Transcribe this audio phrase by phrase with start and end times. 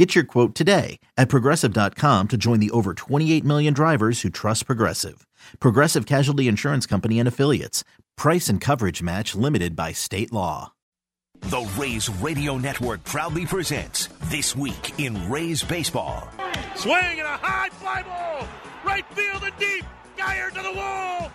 [0.00, 4.64] Get your quote today at progressive.com to join the over 28 million drivers who trust
[4.64, 5.26] Progressive.
[5.60, 7.84] Progressive Casualty Insurance Company and Affiliates.
[8.16, 10.72] Price and coverage match limited by state law.
[11.40, 16.26] The Rays Radio Network proudly presents This Week in Rays Baseball.
[16.76, 18.48] Swing and a high fly ball!
[18.82, 19.84] Right field and deep!
[20.16, 21.30] Geyer to the wall!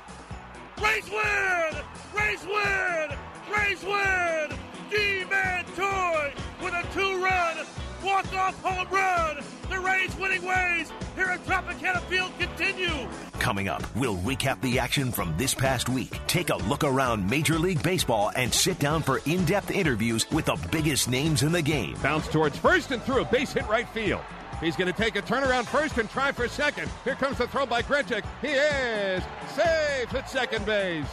[0.81, 1.83] Rays win!
[2.17, 3.15] Rays win!
[3.55, 4.57] Rays win!
[4.89, 7.57] Ji-Man Choi with a two-run
[8.05, 9.43] walk-off home run!
[9.69, 13.07] The Rays winning ways here at Tropicana Field continue!
[13.39, 17.57] Coming up, we'll recap the action from this past week, take a look around Major
[17.57, 21.97] League Baseball, and sit down for in-depth interviews with the biggest names in the game.
[22.03, 24.21] Bounce towards first and through a base hit right field.
[24.61, 26.89] He's going to take a turnaround first and try for second.
[27.03, 28.23] Here comes the throw by Grichuk.
[28.41, 31.05] He is safe at second base.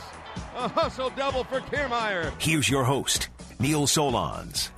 [0.55, 2.33] A hustle double for Kiermaier.
[2.39, 4.71] Here's your host, Neil Solondz.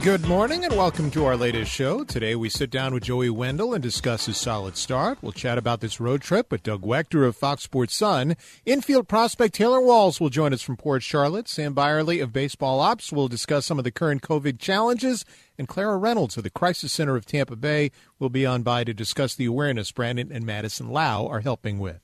[0.00, 2.04] Good morning and welcome to our latest show.
[2.04, 5.18] Today we sit down with Joey Wendle and discuss his solid start.
[5.20, 8.36] We'll chat about this road trip with Doug Waechter of Fox Sports Sun.
[8.64, 11.48] Infield prospect Taylor Walls will join us from Port Charlotte.
[11.48, 15.24] Sam Byerly of Baseball Ops will discuss some of the current COVID challenges.
[15.58, 18.94] And Clara Reynolds of the Crisis Center of Tampa Bay will be on by to
[18.94, 22.00] discuss the awareness Brandon and Madison Lowe are helping with.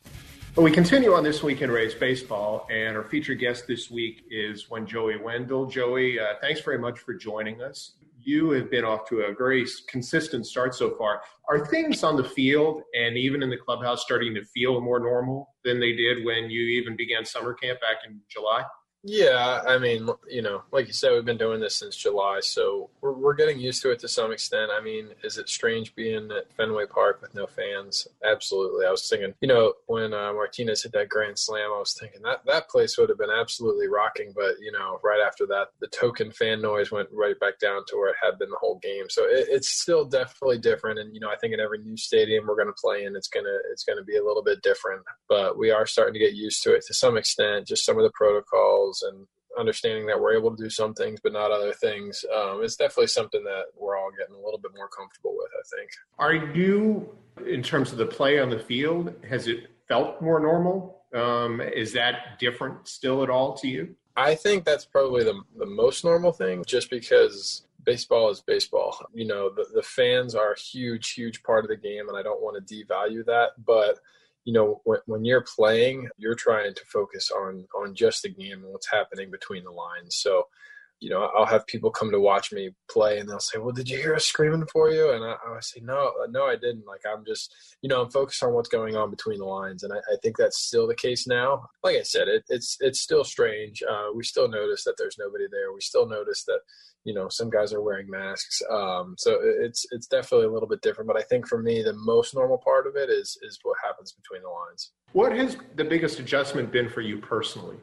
[0.56, 4.22] Well, we continue on this week in Rays baseball, and our featured guest this week
[4.30, 5.66] is one Joey Wendle.
[5.66, 7.96] Joey, uh, thanks very much for joining us.
[8.20, 11.22] You have been off to a very consistent start so far.
[11.50, 15.52] Are things on the field and even in the clubhouse starting to feel more normal
[15.64, 18.62] than they did when you even began summer camp back in July?
[19.06, 22.88] Yeah, I mean, you know, like you said, we've been doing this since July, so
[23.02, 24.70] we're we're getting used to it to some extent.
[24.74, 28.08] I mean, is it strange being at Fenway Park with no fans?
[28.24, 28.86] Absolutely.
[28.86, 32.22] I was thinking, you know, when uh, Martinez hit that grand slam, I was thinking
[32.22, 34.32] that that place would have been absolutely rocking.
[34.34, 37.96] But you know, right after that, the token fan noise went right back down to
[37.96, 39.10] where it had been the whole game.
[39.10, 40.98] So it, it's still definitely different.
[40.98, 43.28] And you know, I think in every new stadium we're going to play in, it's
[43.28, 45.02] gonna it's gonna be a little bit different.
[45.28, 47.66] But we are starting to get used to it to some extent.
[47.66, 49.26] Just some of the protocols and
[49.58, 53.06] understanding that we're able to do some things but not other things um, it's definitely
[53.06, 57.16] something that we're all getting a little bit more comfortable with i think Are you,
[57.46, 61.02] in terms of the play on the field, has it felt more normal?
[61.14, 63.94] Um, is that different still at all to you?
[64.16, 69.26] i think that's probably the, the most normal thing just because baseball is baseball you
[69.26, 72.42] know the, the fans are a huge huge part of the game and i don't
[72.42, 73.98] want to devalue that but
[74.44, 78.62] you know when, when you're playing you're trying to focus on on just the game
[78.62, 80.16] and what's happening between the lines.
[80.16, 80.44] So
[81.00, 83.90] you know i'll have people come to watch me play and they'll say well did
[83.90, 85.12] you hear us screaming for you?
[85.12, 86.86] And i, I say no no i didn't.
[86.86, 87.52] Like i'm just
[87.82, 89.82] you know i'm focused on what's going on between the lines.
[89.82, 91.66] And i, I think that's still the case now.
[91.82, 93.82] Like i said it, it's it's still strange.
[93.82, 95.72] Uh, we still notice that there's nobody there.
[95.72, 96.60] We still notice that
[97.04, 100.80] you know some guys are wearing masks um, so it's it's definitely a little bit
[100.82, 103.76] different but i think for me the most normal part of it is is what
[103.84, 107.76] happens between the lines What has the biggest adjustment been for you personally?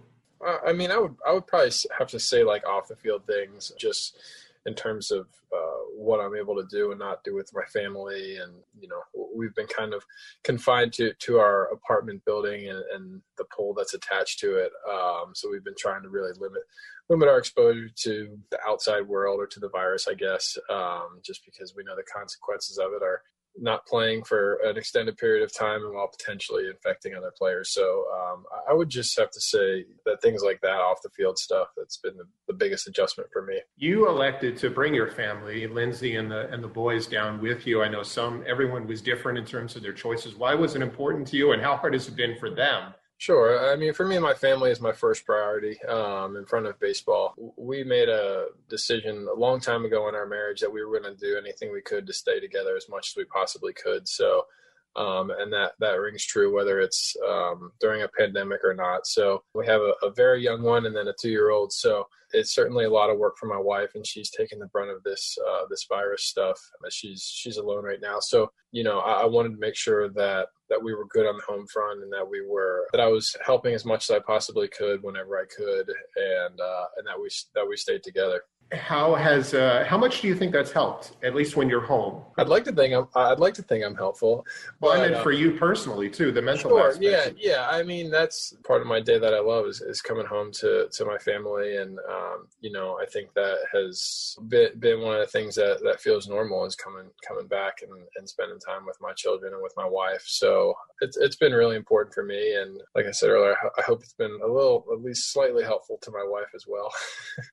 [0.46, 3.26] Uh, I mean, I would I would probably have to say like off the field
[3.26, 4.18] things, just
[4.66, 8.38] in terms of uh, what I'm able to do and not do with my family,
[8.38, 9.02] and you know,
[9.36, 10.04] we've been kind of
[10.44, 14.72] confined to to our apartment building and, and the pool that's attached to it.
[14.90, 16.62] Um, so we've been trying to really limit
[17.10, 21.44] limit our exposure to the outside world or to the virus, I guess, um, just
[21.44, 23.22] because we know the consequences of it are
[23.58, 27.74] not playing for an extended period of time and while potentially infecting other players.
[27.74, 31.38] So um, I would just have to say that things like that off the field
[31.38, 33.60] stuff that's been the, the biggest adjustment for me.
[33.76, 37.82] You elected to bring your family, Lindsay and the and the boys, down with you.
[37.84, 40.36] I know some everyone was different in terms of their choices.
[40.36, 42.94] Why was it important to you, and how hard has it been for them?
[43.22, 43.72] Sure.
[43.72, 47.36] I mean, for me, my family is my first priority um, in front of baseball.
[47.56, 51.16] We made a decision a long time ago in our marriage that we were going
[51.16, 54.08] to do anything we could to stay together as much as we possibly could.
[54.08, 54.48] So,
[54.96, 59.08] um, and that that rings true whether it's um, during a pandemic or not.
[59.08, 61.72] So we have a, a very young one and then a two year old.
[61.72, 64.92] So it's certainly a lot of work for my wife, and she's taking the brunt
[64.92, 66.60] of this uh, this virus stuff.
[66.90, 68.20] She's she's alone right now.
[68.20, 71.36] So you know, I, I wanted to make sure that that we were good on
[71.38, 74.20] the home front and that we were that I was helping as much as I
[74.20, 78.44] possibly could whenever I could, and uh, and that we that we stayed together.
[78.74, 81.18] How has uh, how much do you think that's helped?
[81.24, 82.24] At least when you're home.
[82.38, 83.08] I'd like to think I'm.
[83.16, 84.46] I'd like to think I'm helpful.
[84.80, 86.72] Well, but, I mean, uh, for you personally too, the mental.
[86.72, 86.96] Sure.
[87.00, 87.30] Yeah.
[87.38, 87.68] Yeah.
[87.70, 90.88] I mean, that's part of my day that I love is, is coming home to
[90.90, 95.22] to my family, and um, you know, I think that has been, been one of
[95.22, 98.98] the things that that feels normal is coming coming back and, and spending time with
[99.02, 100.24] my children and with my wife.
[100.26, 104.02] So it's it's been really important for me, and like I said earlier, I hope
[104.02, 106.92] it's been a little, at least slightly helpful to my wife as well.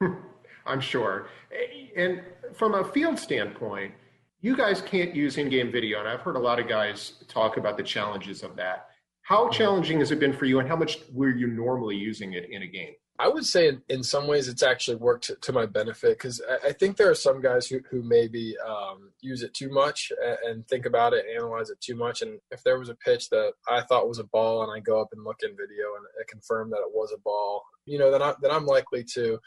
[0.69, 1.29] I'm sure.
[1.97, 2.23] And
[2.55, 3.94] from a field standpoint,
[4.41, 7.76] you guys can't use in-game video, and I've heard a lot of guys talk about
[7.76, 8.88] the challenges of that.
[9.23, 9.53] How mm-hmm.
[9.53, 12.62] challenging has it been for you, and how much were you normally using it in
[12.62, 12.93] a game?
[13.20, 16.41] I would say in, in some ways it's actually worked to, to my benefit because
[16.49, 20.12] I, I, think there are some guys who, who maybe um, use it too much
[20.25, 22.23] and, and, think about it, analyze it too much.
[22.23, 25.00] And if there was a pitch that I thought was a ball and I go
[25.00, 28.12] up and look in video and it confirmed that it was a ball, you know,
[28.12, 29.41] then, I, then I'm likely to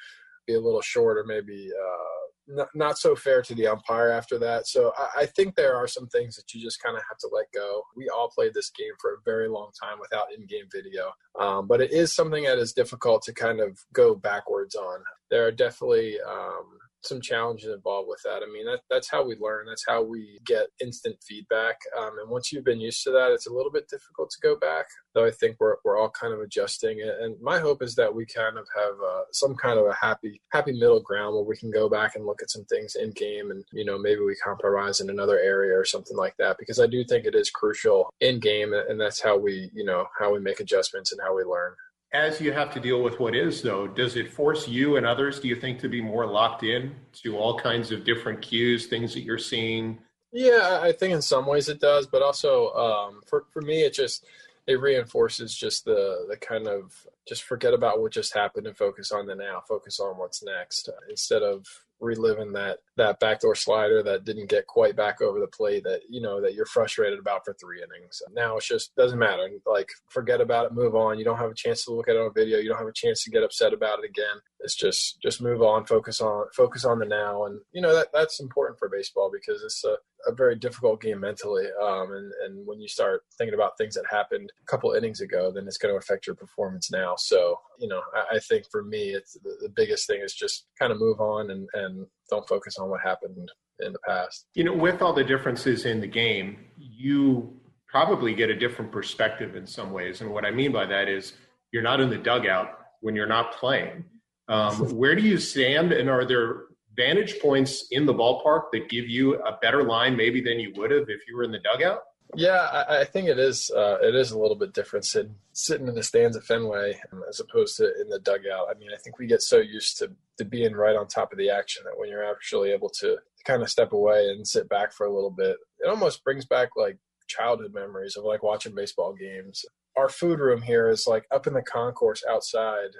[0.52, 4.38] be a little short or maybe uh, not, not so fair to the umpire after
[4.40, 4.68] that.
[4.68, 7.30] So I, I think there are some things that you just kind of have to
[7.32, 7.84] let go.
[7.96, 11.82] We all played this game for a very long time without in-game video, um, but
[11.82, 15.00] it is something that is difficult to kind of go backwards on.
[15.30, 16.66] There are definitely um,
[17.04, 18.42] some challenges involved with that.
[18.44, 19.66] I mean, that, that's how we learn.
[19.68, 21.80] That's how we get instant feedback.
[21.98, 24.56] Um, and once you've been used to that, it's a little bit difficult to go
[24.56, 24.86] back.
[25.14, 27.02] Though I think we're we're all kind of adjusting.
[27.02, 30.42] And my hope is that we kind of have uh, some kind of a happy
[30.52, 33.52] happy middle ground where we can go back and look at some things in game,
[33.52, 36.58] and you know maybe we compromise in another area or something like that.
[36.60, 40.06] Because I do think it is crucial in game, and that's how we you know
[40.18, 41.74] how we make adjustments and how we learn
[42.14, 45.40] as you have to deal with what is though does it force you and others
[45.40, 49.14] do you think to be more locked in to all kinds of different cues things
[49.14, 49.98] that you're seeing?
[50.32, 53.94] Yeah i think in some ways it does but also um, for, for me it
[53.94, 54.26] just
[54.68, 59.12] it reinforces just the the kind of just forget about what just happened and focus
[59.12, 61.66] on the now focus on what's next instead of
[62.00, 66.22] reliving that that backdoor slider that didn't get quite back over the plate that you
[66.22, 68.22] know that you're frustrated about for three innings.
[68.34, 69.48] Now it's just doesn't matter.
[69.66, 71.18] Like forget about it, move on.
[71.18, 72.60] You don't have a chance to look at it on video.
[72.60, 74.38] You don't have a chance to get upset about it again.
[74.60, 78.10] It's just just move on, focus on focus on the now, and you know that
[78.14, 79.98] that's important for baseball because it's a,
[80.30, 81.66] a very difficult game mentally.
[81.82, 85.52] Um, and and when you start thinking about things that happened a couple innings ago,
[85.52, 87.16] then it's going to affect your performance now.
[87.18, 90.68] So you know I, I think for me, it's the, the biggest thing is just
[90.80, 94.48] kind of move on and and don't focus on what happened in the past.
[94.56, 99.56] You know, with all the differences in the game, you probably get a different perspective
[99.56, 100.22] in some ways.
[100.22, 101.34] And what I mean by that is
[101.72, 104.06] you're not in the dugout when you're not playing.
[104.48, 105.92] Um, where do you stand?
[105.92, 106.64] And are there
[106.96, 110.92] vantage points in the ballpark that give you a better line maybe than you would
[110.92, 112.02] have if you were in the dugout?
[112.36, 113.70] Yeah, I, I think it is.
[113.72, 117.24] Uh, it is a little bit different sitting sitting in the stands at Fenway um,
[117.28, 118.68] as opposed to in the dugout.
[118.70, 121.38] I mean, I think we get so used to to being right on top of
[121.38, 124.92] the action that when you're actually able to kind of step away and sit back
[124.92, 126.98] for a little bit, it almost brings back like
[127.28, 129.64] childhood memories of like watching baseball games.
[129.96, 132.92] Our food room here is like up in the concourse outside,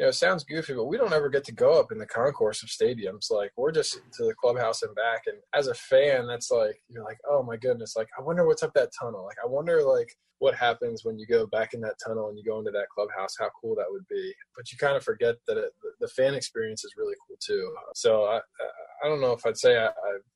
[0.00, 2.06] you know, it sounds goofy, but we don't ever get to go up in the
[2.06, 3.30] concourse of stadiums.
[3.30, 5.24] Like we're just to the clubhouse and back.
[5.26, 8.62] And as a fan, that's like you're like, oh my goodness, like I wonder what's
[8.62, 9.26] up that tunnel.
[9.26, 10.08] Like I wonder like
[10.38, 13.36] what happens when you go back in that tunnel and you go into that clubhouse.
[13.38, 14.32] How cool that would be.
[14.56, 17.70] But you kind of forget that it, the fan experience is really cool too.
[17.94, 18.40] So I,
[19.02, 19.88] I don't know if I'd say I,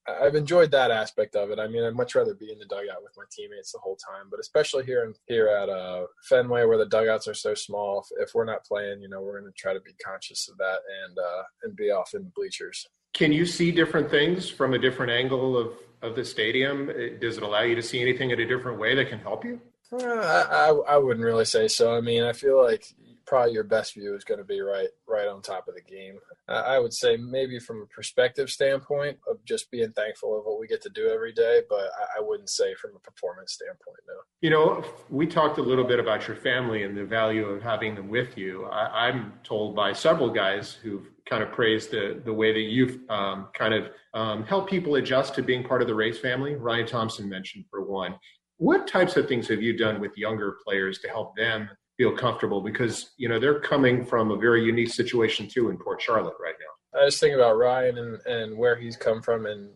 [0.09, 1.59] I, have enjoyed that aspect of it.
[1.59, 4.29] I mean, I'd much rather be in the dugout with my teammates the whole time,
[4.31, 8.01] but especially here in, here at uh, Fenway where the dugouts are so small.
[8.01, 10.79] If, if we're not playing, you know, we're in try to be conscious of that
[11.05, 12.87] and uh, and be off in the bleachers.
[13.13, 16.91] Can you see different things from a different angle of of the stadium?
[17.21, 19.61] Does it allow you to see anything in a different way that can help you?
[19.93, 21.97] Uh, I, I, I wouldn't really say so.
[21.97, 22.85] I mean, I feel like
[23.27, 26.19] probably your best view is going to be right right on top of the game.
[26.49, 30.67] I would say maybe from a perspective standpoint of just being thankful of what we
[30.67, 34.15] get to do every day, but I wouldn't say from a performance standpoint, no.
[34.43, 37.95] You know, we talked a little bit about your family and the value of having
[37.95, 38.67] them with you.
[38.67, 42.99] I, am told by several guys who've kind of praised the the way that you've
[43.09, 46.57] um, kind of um, helped people adjust to being part of the Rays family.
[46.57, 48.17] Ryan Thompson mentioned for one.
[48.59, 52.61] What types of things have you done with younger players to help them feel comfortable
[52.61, 56.55] because you know they're coming from a very unique situation too in Port Charlotte right
[56.59, 57.01] now.
[57.01, 59.71] I just think about Ryan and, and where he's come from, and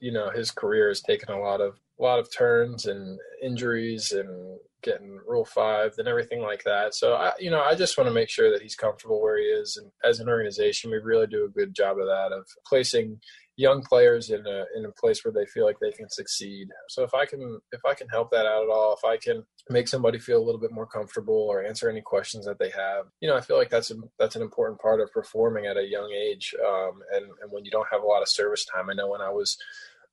[0.00, 4.12] you know his career has taken a lot of a lot of turns and injuries
[4.12, 6.94] and getting Rule Five and everything like that.
[6.94, 9.44] So I, you know, I just want to make sure that he's comfortable where he
[9.44, 13.20] is, and as an organization, we really do a good job of that of placing
[13.58, 16.68] young players in a in a place where they feel like they can succeed.
[16.88, 19.44] So if I can if I can help that out at all, if I can
[19.68, 23.06] make somebody feel a little bit more comfortable or answer any questions that they have,
[23.20, 25.84] you know, I feel like that's a, that's an important part of performing at a
[25.84, 26.54] young age.
[26.64, 29.20] Um, and and when you don't have a lot of service time, I know when
[29.20, 29.58] I was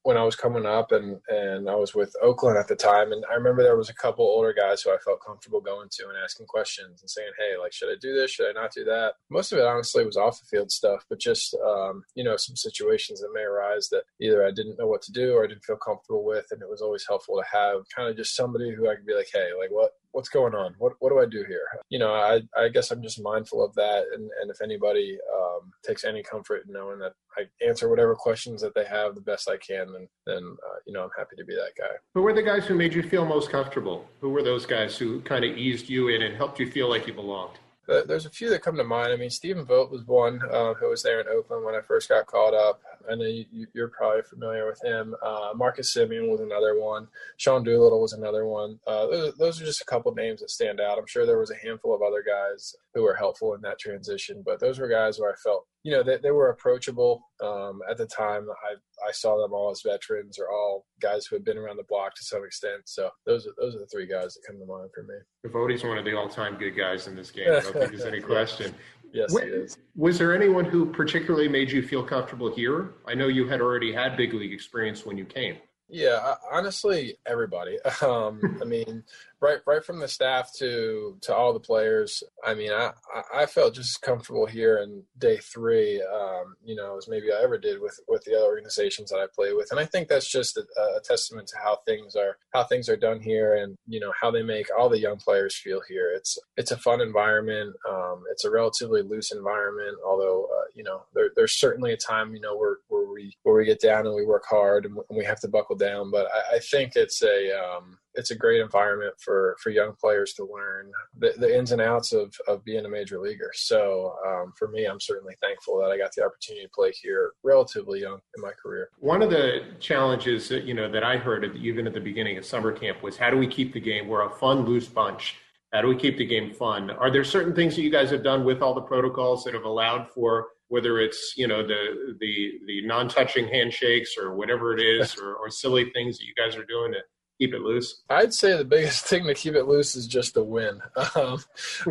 [0.05, 3.25] when I was coming up and and I was with Oakland at the time and
[3.29, 6.17] I remember there was a couple older guys who I felt comfortable going to and
[6.23, 8.29] asking questions and saying, Hey, like should I do this?
[8.29, 9.15] Should I not do that?
[9.31, 12.55] Most of it honestly was off the field stuff, but just um, you know, some
[12.55, 15.65] situations that may arise that either I didn't know what to do or I didn't
[15.65, 18.87] feel comfortable with and it was always helpful to have kind of just somebody who
[18.87, 20.73] I could be like, Hey, like what what's going on?
[20.79, 21.67] What what do I do here?
[21.89, 25.71] You know, I I guess I'm just mindful of that, and and if anybody um,
[25.85, 29.49] takes any comfort in knowing that I answer whatever questions that they have the best
[29.49, 31.95] I can, then then uh, you know I'm happy to be that guy.
[32.13, 34.07] Who were the guys who made you feel most comfortable?
[34.21, 37.05] Who were those guys who kind of eased you in and helped you feel like
[37.07, 37.59] you belonged?
[37.87, 39.13] There's a few that come to mind.
[39.13, 42.09] I mean, Stephen Vogt was one uh, who was there in Oakland when I first
[42.09, 42.81] got called up.
[43.09, 45.15] I know you, are probably familiar with him.
[45.23, 47.07] Uh, Marcus Semien was another one.
[47.37, 48.79] Sean Doolittle was another one.
[48.87, 50.97] Uh, those, those, are just a couple names that stand out.
[50.97, 54.43] I'm sure there was a handful of other guys who were helpful in that transition,
[54.45, 57.23] but those were guys where I felt, you know, they, they were approachable.
[57.43, 58.75] Um, at the time, I,
[59.07, 62.15] I saw them all as veterans or all guys who had been around the block
[62.15, 62.83] to some extent.
[62.85, 65.15] So those are those are the three guys that come to mind for me.
[65.51, 67.47] Votie's one of the all-time good guys in this game.
[67.49, 68.73] I don't think there's any question.
[69.15, 69.77] Yes, when, he is.
[69.95, 72.95] Was there anyone who particularly made you feel comfortable here?
[73.07, 75.55] I know you had already had big league experience when you came.
[75.87, 77.77] Yeah, honestly, everybody.
[78.01, 79.03] Um, I mean,
[79.45, 82.23] right right from the staff to to all the players.
[82.43, 82.91] I mean, I
[83.33, 86.01] I felt just comfortable here in day three.
[86.01, 89.27] Um, you know, as maybe I ever did with with the other organizations that I
[89.33, 90.65] play with, and I think that's just a,
[90.97, 94.31] a, testament to how things are how things are done here, and you know how
[94.31, 96.11] they make all the young players feel here.
[96.15, 97.75] It's it's a fun environment.
[97.87, 102.33] Um, it's a relatively loose environment, although uh, you know there, there's certainly a time
[102.33, 105.23] you know where where we where we get down and we work hard and we
[105.23, 106.09] have to buckle down.
[106.09, 110.33] But I, I think it's a um, it's a great environment for for young players
[110.33, 113.51] to learn the, the ins and outs of of being a major leaguer.
[113.53, 117.33] So um, for me, I'm certainly thankful that I got the opportunity to play here
[117.43, 118.89] relatively young in my career.
[118.99, 122.45] One of the challenges that you know that I heard even at the beginning of
[122.45, 124.07] summer camp was how do we keep the game?
[124.07, 125.37] We're a fun, loose bunch.
[125.73, 126.89] How do we keep the game fun?
[126.91, 129.65] Are there certain things that you guys have done with all the protocols that have
[129.65, 135.15] allowed for whether it's you know the the the non-touching handshakes or whatever it is,
[135.21, 136.99] or, or silly things that you guys are doing to
[137.37, 138.03] keep it loose?
[138.09, 140.81] I'd say the biggest thing to keep it loose is just the win.
[141.15, 141.39] Um,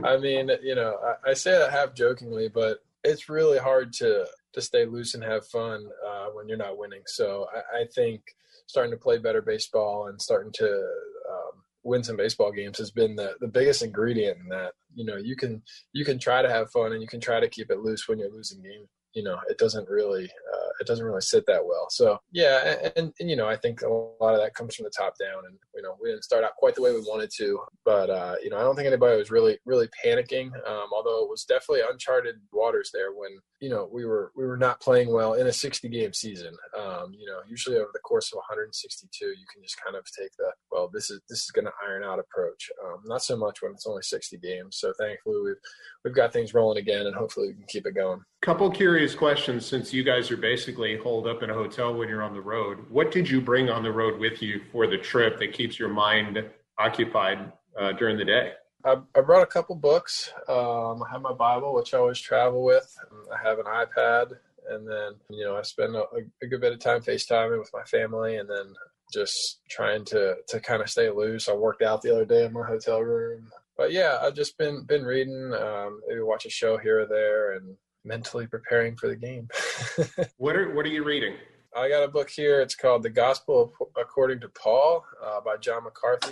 [0.05, 4.27] I mean, you know, I, I, say that half jokingly, but it's really hard to
[4.53, 7.03] to stay loose and have fun uh, when you're not winning.
[7.07, 8.23] So I, I, think
[8.67, 13.17] starting to play better baseball and starting to um, win some baseball games has been
[13.17, 14.73] the, the biggest ingredient in that.
[14.95, 17.49] You know, you can you can try to have fun and you can try to
[17.49, 18.89] keep it loose when you're losing games.
[19.15, 21.87] You know, it doesn't really uh, it doesn't really sit that well.
[21.91, 24.91] So yeah, and, and, you know I think a lot of that comes from the
[24.91, 27.61] top down, and you know we didn't start out quite the way we wanted to,
[27.85, 30.47] but uh, you know I don't think anybody was really really panicking.
[30.67, 33.31] Um, although it was definitely uncharted waters there when
[33.61, 36.55] you know we were we were not playing well in a 60 game season.
[36.79, 40.31] Um, you know usually over the course of 162 you can just kind of take
[40.39, 42.71] the well this is this is going to iron out approach.
[42.85, 44.77] Um, not so much when it's only 60 games.
[44.79, 45.57] So thankfully we've
[46.05, 48.21] we've got things rolling again, and hopefully we can keep it going.
[48.43, 52.23] Couple curious questions since you guys are basically holed up in a hotel when you're
[52.23, 52.79] on the road.
[52.89, 55.89] What did you bring on the road with you for the trip that keeps your
[55.89, 56.45] mind
[56.79, 58.53] occupied uh, during the day?
[58.85, 60.31] I, I, brought a couple books.
[60.49, 62.97] Um, I have my Bible, which I always travel with.
[63.33, 64.33] I have an iPad,
[64.69, 66.05] and then you know I spend a,
[66.43, 68.75] a good bit of time FaceTiming with my family, and then
[69.13, 71.49] just trying to to kind of stay loose.
[71.49, 74.85] I worked out the other day in my hotel room, but yeah, I've just been
[74.85, 79.17] been reading, um, maybe watch a show here or there, and mentally preparing for the
[79.17, 79.49] game.
[80.37, 81.35] what are What are you reading?
[81.77, 82.61] I got a book here.
[82.61, 86.31] It's called The Gospel According to Paul uh, by John MacArthur.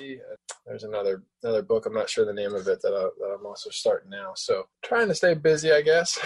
[0.67, 1.87] There's another another book.
[1.87, 4.33] I'm not sure the name of it that, I, that I'm also starting now.
[4.37, 6.19] So trying to stay busy, I guess.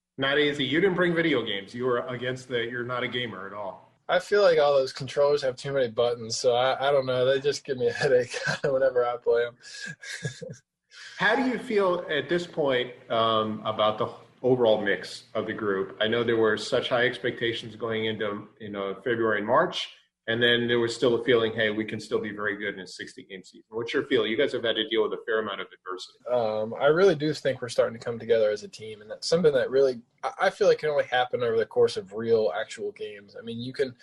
[0.18, 0.64] not easy.
[0.64, 1.74] You didn't bring video games.
[1.74, 2.64] You were against the.
[2.64, 3.92] You're not a gamer at all.
[4.08, 7.26] I feel like all those controllers have too many buttons, so I, I don't know.
[7.26, 9.56] They just give me a headache whenever I play them.
[11.18, 14.08] How do you feel at this point um, about the
[14.42, 15.96] overall mix of the group?
[16.00, 19.88] I know there were such high expectations going into you know February and March,
[20.28, 22.80] and then there was still a feeling, hey, we can still be very good in
[22.80, 23.64] a 60 game season.
[23.70, 24.26] What's your feel?
[24.26, 26.18] You guys have had to deal with a fair amount of adversity.
[26.30, 29.26] Um, I really do think we're starting to come together as a team, and that's
[29.26, 30.00] something that really
[30.40, 33.36] I feel like can only happen over the course of real, actual games.
[33.38, 33.94] I mean, you can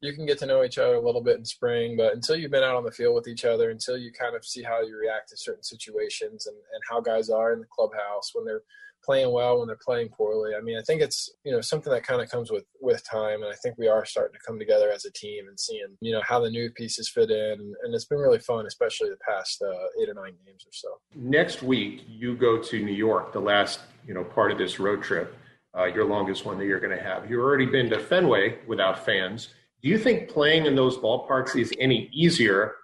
[0.00, 2.52] you can get to know each other a little bit in spring, but until you've
[2.52, 4.96] been out on the field with each other, until you kind of see how you
[4.96, 8.62] react to certain situations and, and how guys are in the clubhouse when they're
[9.04, 10.54] playing well, when they're playing poorly.
[10.54, 13.42] I mean, I think it's, you know, something that kind of comes with, with time.
[13.42, 16.12] And I think we are starting to come together as a team and seeing, you
[16.12, 17.74] know, how the new pieces fit in.
[17.82, 20.88] And, it's been really fun, especially the past uh, eight or nine games or so.
[21.16, 25.02] Next week, you go to New York, the last, you know, part of this road
[25.02, 25.34] trip.
[25.76, 27.30] Uh, your longest one that you're going to have.
[27.30, 29.48] You've already been to Fenway without fans.
[29.82, 32.74] Do you think playing in those ballparks is any easier,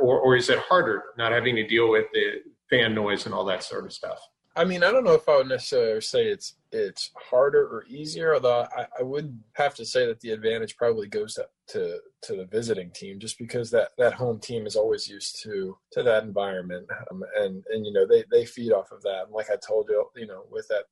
[0.00, 3.44] or, or is it harder not having to deal with the fan noise and all
[3.46, 4.18] that sort of stuff?
[4.58, 8.34] I mean, I don't know if I would necessarily say it's it's harder or easier,
[8.34, 12.36] although I, I would have to say that the advantage probably goes to, to, to
[12.36, 16.24] the visiting team, just because that, that home team is always used to to that
[16.24, 19.26] environment, um, and and you know they they feed off of that.
[19.26, 20.86] And like I told you, you know, with that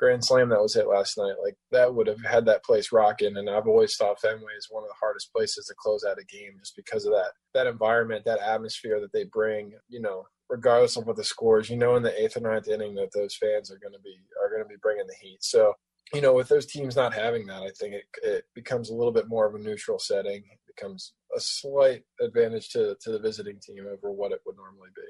[0.00, 3.36] grand slam that was hit last night, like that would have had that place rocking.
[3.36, 6.24] And I've always thought Fenway is one of the hardest places to close out a
[6.24, 9.74] game, just because of that that environment, that atmosphere that they bring.
[9.88, 11.70] You know, regardless of what the score is.
[11.70, 14.14] You know, in the eighth or ninth inning, that those fans are going to be
[14.40, 15.42] are going to be bringing the heat.
[15.42, 15.74] So,
[16.12, 19.12] you know, with those teams not having that, I think it it becomes a little
[19.12, 20.44] bit more of a neutral setting.
[20.52, 24.90] It becomes a slight advantage to to the visiting team over what it would normally
[24.94, 25.02] be.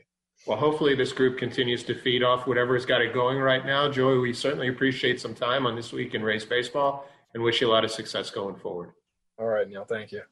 [0.46, 3.88] Well, hopefully this group continues to feed off whatever's got it going right now.
[3.90, 7.68] Joey, we certainly appreciate some time on this week in Rays baseball and wish you
[7.68, 8.90] a lot of success going forward.
[9.38, 9.84] All right, Neil.
[9.84, 10.22] Thank you.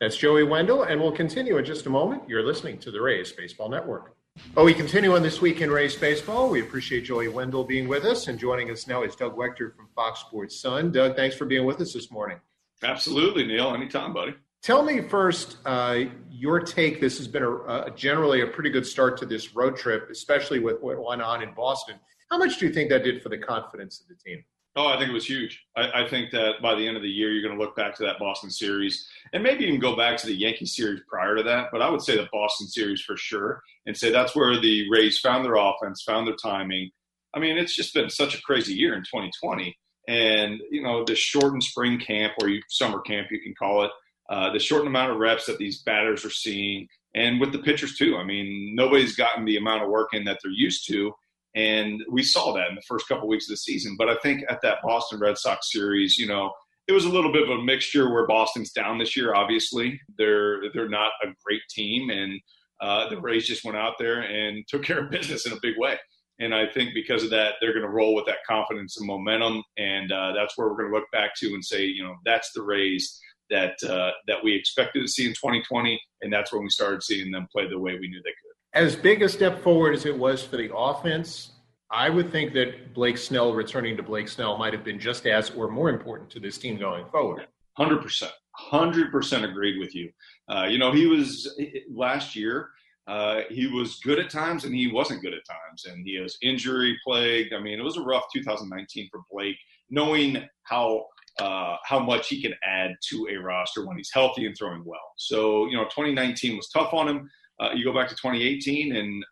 [0.00, 2.22] That's Joey Wendle, and we'll continue in just a moment.
[2.28, 4.16] You're listening to the Rays Baseball Network.
[4.54, 6.50] Well, we continue on this week in Rays baseball.
[6.50, 9.88] We appreciate Joey Wendle being with us, and joining us now is Doug Waechter from
[9.94, 10.90] Fox Sports Sun.
[10.90, 12.38] Doug, thanks for being with us this morning.
[12.82, 13.72] Absolutely, Neil.
[13.72, 14.34] Anytime, buddy.
[14.60, 17.00] Tell me first uh, your take.
[17.00, 20.58] This has been a, a, generally a pretty good start to this road trip, especially
[20.58, 21.94] with what went on in Boston.
[22.28, 24.44] How much do you think that did for the confidence of the team?
[24.76, 25.64] Oh, I think it was huge.
[25.76, 27.96] I, I, think that by the end of the year, you're going to look back
[27.96, 31.42] to that Boston series and maybe even go back to the Yankee series prior to
[31.42, 31.70] that.
[31.72, 35.18] But I would say the Boston series for sure and say that's where the Rays
[35.18, 36.90] found their offense, found their timing.
[37.34, 39.76] I mean, it's just been such a crazy year in 2020.
[40.06, 43.90] And, you know, the shortened spring camp or you, summer camp, you can call it,
[44.30, 47.96] uh, the shortened amount of reps that these batters are seeing, and with the pitchers
[47.96, 48.16] too.
[48.16, 51.12] I mean, nobody's gotten the amount of work in that they're used to.
[51.54, 53.96] And we saw that in the first couple of weeks of the season.
[53.98, 56.52] But I think at that Boston Red Sox series, you know,
[56.86, 59.34] it was a little bit of a mixture where Boston's down this year.
[59.34, 62.40] Obviously, they're they're not a great team, and
[62.80, 65.74] uh, the Rays just went out there and took care of business in a big
[65.78, 65.98] way.
[66.40, 69.62] And I think because of that, they're going to roll with that confidence and momentum,
[69.76, 72.50] and uh, that's where we're going to look back to and say, you know, that's
[72.54, 76.70] the Rays that uh, that we expected to see in 2020, and that's when we
[76.70, 79.94] started seeing them play the way we knew they could as big a step forward
[79.94, 81.52] as it was for the offense,
[81.90, 85.50] I would think that Blake Snell returning to Blake Snell might have been just as
[85.50, 87.46] or more important to this team going forward.
[87.78, 88.30] 100%.
[88.70, 90.10] 100% agreed with you.
[90.48, 91.58] Uh, you know, he was
[91.92, 92.68] last year,
[93.08, 95.86] uh, he was good at times and he wasn't good at times.
[95.86, 97.52] And he was injury plagued.
[97.52, 99.56] I mean, it was a rough 2019 for Blake,
[99.90, 101.06] knowing how.
[101.38, 105.12] Uh, how much he can add to a roster when he's healthy and throwing well.
[105.16, 107.30] So, you know, 2019 was tough on him.
[107.60, 109.24] Uh, you go back to 2018, and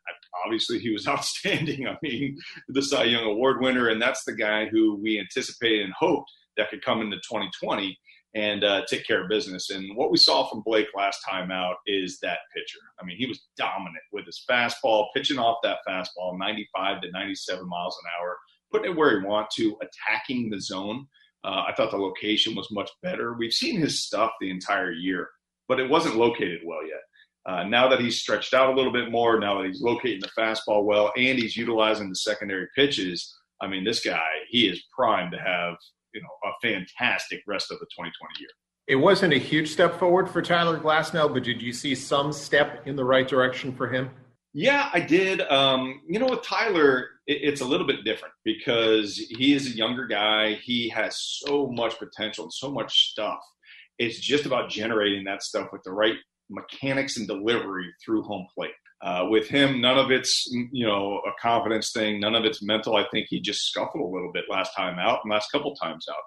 [0.45, 1.87] obviously he was outstanding.
[1.87, 2.39] I mean,
[2.69, 6.71] the Cy Young Award winner, and that's the guy who we anticipated and hoped that
[6.71, 7.99] could come into 2020
[8.35, 9.71] and uh, take care of business.
[9.71, 12.79] And what we saw from Blake last time out is that pitcher.
[13.01, 17.67] I mean, he was dominant with his fastball, pitching off that fastball 95 to 97
[17.67, 18.37] miles an hour,
[18.71, 21.07] putting it where he want to, attacking the zone.
[21.43, 23.35] Uh, I thought the location was much better.
[23.35, 25.29] We've seen his stuff the entire year,
[25.67, 27.01] but it wasn't located well yet.
[27.49, 30.29] Uh, now that he's stretched out a little bit more, now that he's locating the
[30.39, 35.33] fastball well, and he's utilizing the secondary pitches, I mean, this guy, he is primed
[35.33, 35.77] to have
[36.15, 38.49] you know a fantastic rest of the 2020 year.
[38.87, 42.87] It wasn't a huge step forward for Tyler Glasnow, but did you see some step
[42.87, 44.11] in the right direction for him?
[44.55, 45.43] Yeah, I did.
[45.43, 49.77] Um, you know, with Tyler, it, it's a little bit different because he is a
[49.77, 50.55] younger guy.
[50.55, 53.41] He has so much potential and so much stuff.
[53.99, 56.17] It's just about generating that stuff with the right
[56.51, 58.71] mechanics and delivery through home plate.
[59.01, 62.97] Uh, with him, none of it's you know a confidence thing, none of it's mental.
[62.97, 66.07] I think he just scuffled a little bit last time out and last couple times
[66.11, 66.23] out,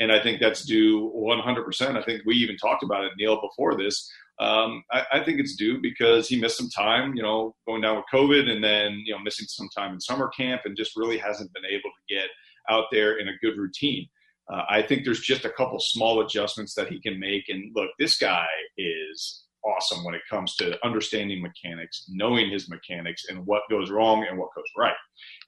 [0.00, 1.96] and I think that's due 100%.
[1.96, 4.10] I think we even talked about it, Neil, before this.
[4.38, 7.96] Um, I, I, think it's due because he missed some time, you know, going down
[7.96, 11.18] with COVID, and then you know missing some time in summer camp, and just really
[11.18, 12.28] hasn't been able to get
[12.70, 14.08] out there in a good routine.
[14.52, 17.48] Uh, I think there's just a couple small adjustments that he can make.
[17.48, 23.24] And look, this guy is awesome when it comes to understanding mechanics, knowing his mechanics
[23.28, 24.94] and what goes wrong and what goes right,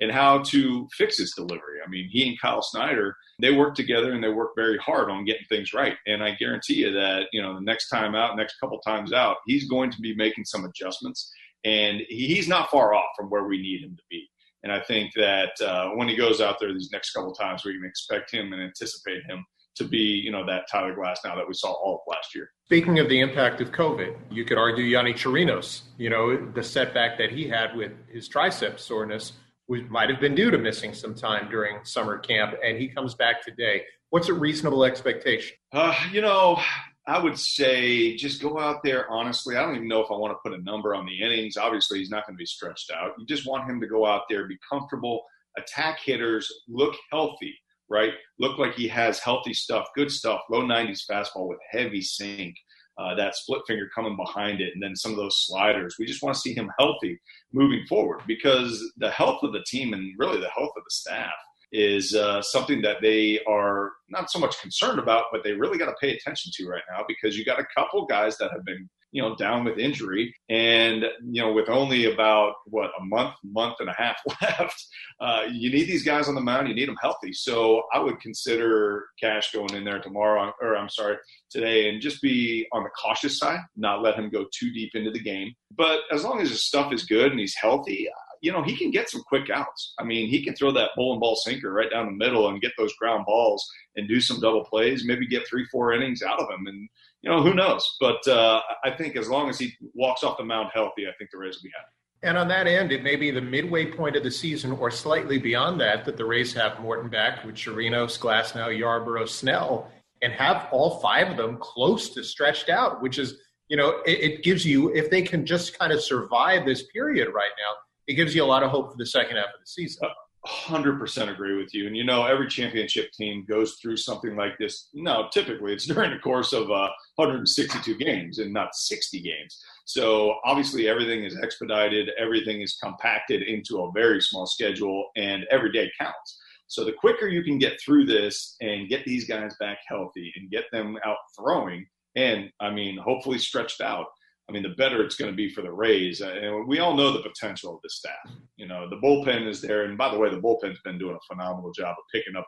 [0.00, 1.79] and how to fix his delivery.
[1.85, 5.24] I mean, he and Kyle Snyder, they work together and they work very hard on
[5.24, 5.96] getting things right.
[6.07, 9.37] And I guarantee you that, you know, the next time out, next couple times out,
[9.46, 11.33] he's going to be making some adjustments.
[11.64, 14.29] And he's not far off from where we need him to be.
[14.62, 17.74] And I think that uh, when he goes out there these next couple times, we
[17.74, 19.44] can expect him and anticipate him
[19.76, 22.50] to be, you know, that Tyler Glasnow that we saw all of last year.
[22.64, 27.18] Speaking of the impact of COVID, you could argue Yonny Chirinos, you know, the setback
[27.18, 29.32] that he had with his tricep soreness
[29.68, 33.42] might have been due to missing some time during summer camp, and he comes back
[33.42, 33.82] today.
[34.10, 35.56] What's a reasonable expectation?
[35.72, 36.60] Uh, you know,
[37.06, 39.56] I would say just go out there honestly.
[39.56, 41.56] I don't even know if I want to put a number on the innings.
[41.56, 43.12] Obviously, he's not going to be stretched out.
[43.18, 45.22] You just want him to go out there, be comfortable,
[45.58, 47.56] attack hitters, look healthy
[47.90, 48.12] right?
[48.38, 52.55] Look like he has healthy stuff, good stuff, low 90s fastball with heavy sink,
[52.99, 55.96] uh, that split finger coming behind it, and then some of those sliders.
[55.99, 57.18] We just want to see him healthy
[57.53, 61.35] moving forward because the health of the team and really the health of the staff
[61.72, 65.87] is uh, something that they are not so much concerned about, but they really got
[65.87, 68.88] to pay attention to right now because you got a couple guys that have been
[69.12, 70.34] you know, down with injury.
[70.48, 74.86] And, you know, with only about, what, a month, month and a half left,
[75.20, 76.68] uh, you need these guys on the mound.
[76.68, 77.32] You need them healthy.
[77.32, 81.16] So I would consider Cash going in there tomorrow, or I'm sorry,
[81.50, 85.10] today, and just be on the cautious side, not let him go too deep into
[85.10, 85.54] the game.
[85.76, 88.08] But as long as his stuff is good and he's healthy,
[88.42, 89.94] you know, he can get some quick outs.
[89.98, 92.72] I mean, he can throw that bowling ball sinker right down the middle and get
[92.78, 93.66] those ground balls
[93.96, 96.66] and do some double plays, maybe get three, four innings out of him.
[96.66, 96.88] And
[97.22, 97.96] you know, who knows?
[98.00, 101.31] But uh, I think as long as he walks off the mound healthy, I think
[101.31, 101.90] the Rays will be happy.
[102.22, 105.38] And on that end, it may be the midway point of the season or slightly
[105.38, 109.90] beyond that that the Rays have Morton back with Chirinos, Glasnow, Yarbrough, Snell,
[110.22, 114.18] and have all five of them close to stretched out, which is, you know, it,
[114.20, 117.74] it gives you, if they can just kind of survive this period right now,
[118.07, 120.09] it gives you a lot of hope for the second half of the season.
[120.46, 121.87] Uh, 100% agree with you.
[121.87, 124.88] And you know, every championship team goes through something like this.
[124.94, 129.62] No, typically it's during the course of uh, 162 games and not 60 games.
[129.85, 135.72] So obviously everything is expedited, everything is compacted into a very small schedule, and every
[135.72, 136.38] day counts.
[136.68, 140.50] So the quicker you can get through this and get these guys back healthy and
[140.50, 144.06] get them out throwing, and I mean, hopefully stretched out,
[144.48, 146.22] I mean, the better it's going to be for the Rays.
[146.22, 148.30] Uh, and we all know the potential of the staff.
[148.56, 149.85] You know, the bullpen is there.
[149.85, 152.46] And by the way, the bullpen's been doing a phenomenal job of picking up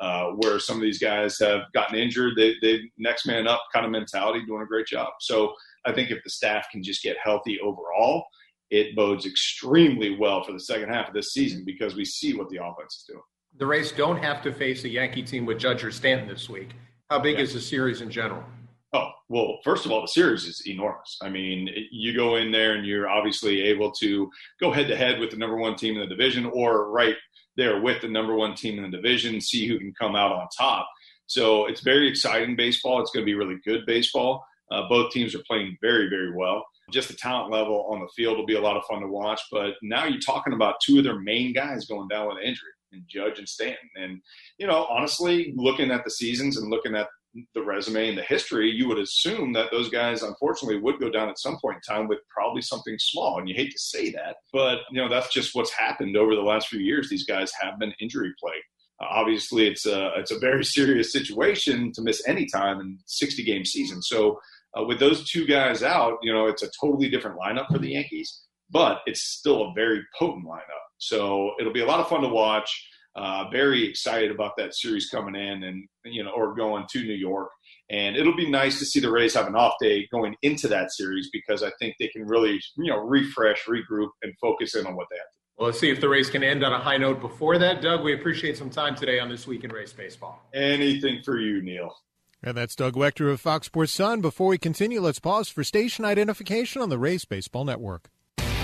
[0.00, 2.34] uh, where some of these guys have gotten injured.
[2.36, 5.08] They, they next man up kind of mentality, doing a great job.
[5.20, 5.52] So
[5.84, 8.24] I think if the staff can just get healthy overall,
[8.70, 12.48] it bodes extremely well for the second half of this season because we see what
[12.50, 13.22] the offense is doing.
[13.56, 16.70] The Rays don't have to face a Yankee team with Judge or Stanton this week.
[17.10, 17.42] How big yeah.
[17.42, 18.44] is the series in general?
[18.92, 21.16] Oh, well, first of all, the series is enormous.
[21.22, 24.28] I mean, you go in there and you're obviously able to
[24.60, 27.14] go head to head with the number one team in the division or right
[27.56, 30.48] there with the number one team in the division, see who can come out on
[30.56, 30.88] top.
[31.26, 33.00] So it's very exciting baseball.
[33.00, 34.44] It's going to be really good baseball.
[34.72, 36.64] Uh, both teams are playing very, very well.
[36.90, 39.40] Just the talent level on the field will be a lot of fun to watch.
[39.52, 43.02] But now you're talking about two of their main guys going down with injury and
[43.06, 43.88] Judge and Stanton.
[43.96, 44.20] And,
[44.58, 47.08] you know, honestly, looking at the seasons and looking at
[47.54, 51.28] the resume and the history, you would assume that those guys, unfortunately, would go down
[51.28, 53.38] at some point in time with probably something small.
[53.38, 56.42] And you hate to say that, but you know that's just what's happened over the
[56.42, 57.08] last few years.
[57.08, 58.64] These guys have been injury plagued.
[59.00, 63.44] Uh, obviously, it's a it's a very serious situation to miss any time in 60
[63.44, 64.02] game season.
[64.02, 64.40] So
[64.78, 67.90] uh, with those two guys out, you know it's a totally different lineup for the
[67.90, 70.84] Yankees, but it's still a very potent lineup.
[70.98, 72.88] So it'll be a lot of fun to watch.
[73.16, 77.14] Uh, very excited about that series coming in and you know or going to New
[77.14, 77.50] York.
[77.90, 80.92] And it'll be nice to see the Rays have an off day going into that
[80.92, 84.94] series because I think they can really you know refresh, regroup, and focus in on
[84.94, 85.38] what they have to.
[85.38, 85.40] do.
[85.58, 87.82] Well, let's see if the Rays can end on a high note before that.
[87.82, 90.40] Doug, we appreciate some time today on this week in Rays baseball.
[90.54, 91.94] Anything for you, Neil.
[92.42, 94.22] And that's Doug Waechter of Fox Sports Sun.
[94.22, 98.08] Before we continue, let's pause for station identification on the Rays Baseball Network.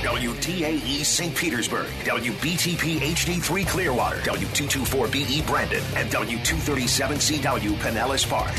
[0.02, 1.35] WDAE St.
[1.35, 8.54] Petersburg, WBTP HD3 Clearwater, W224BE Brandon, and W237CW Pinellas Park.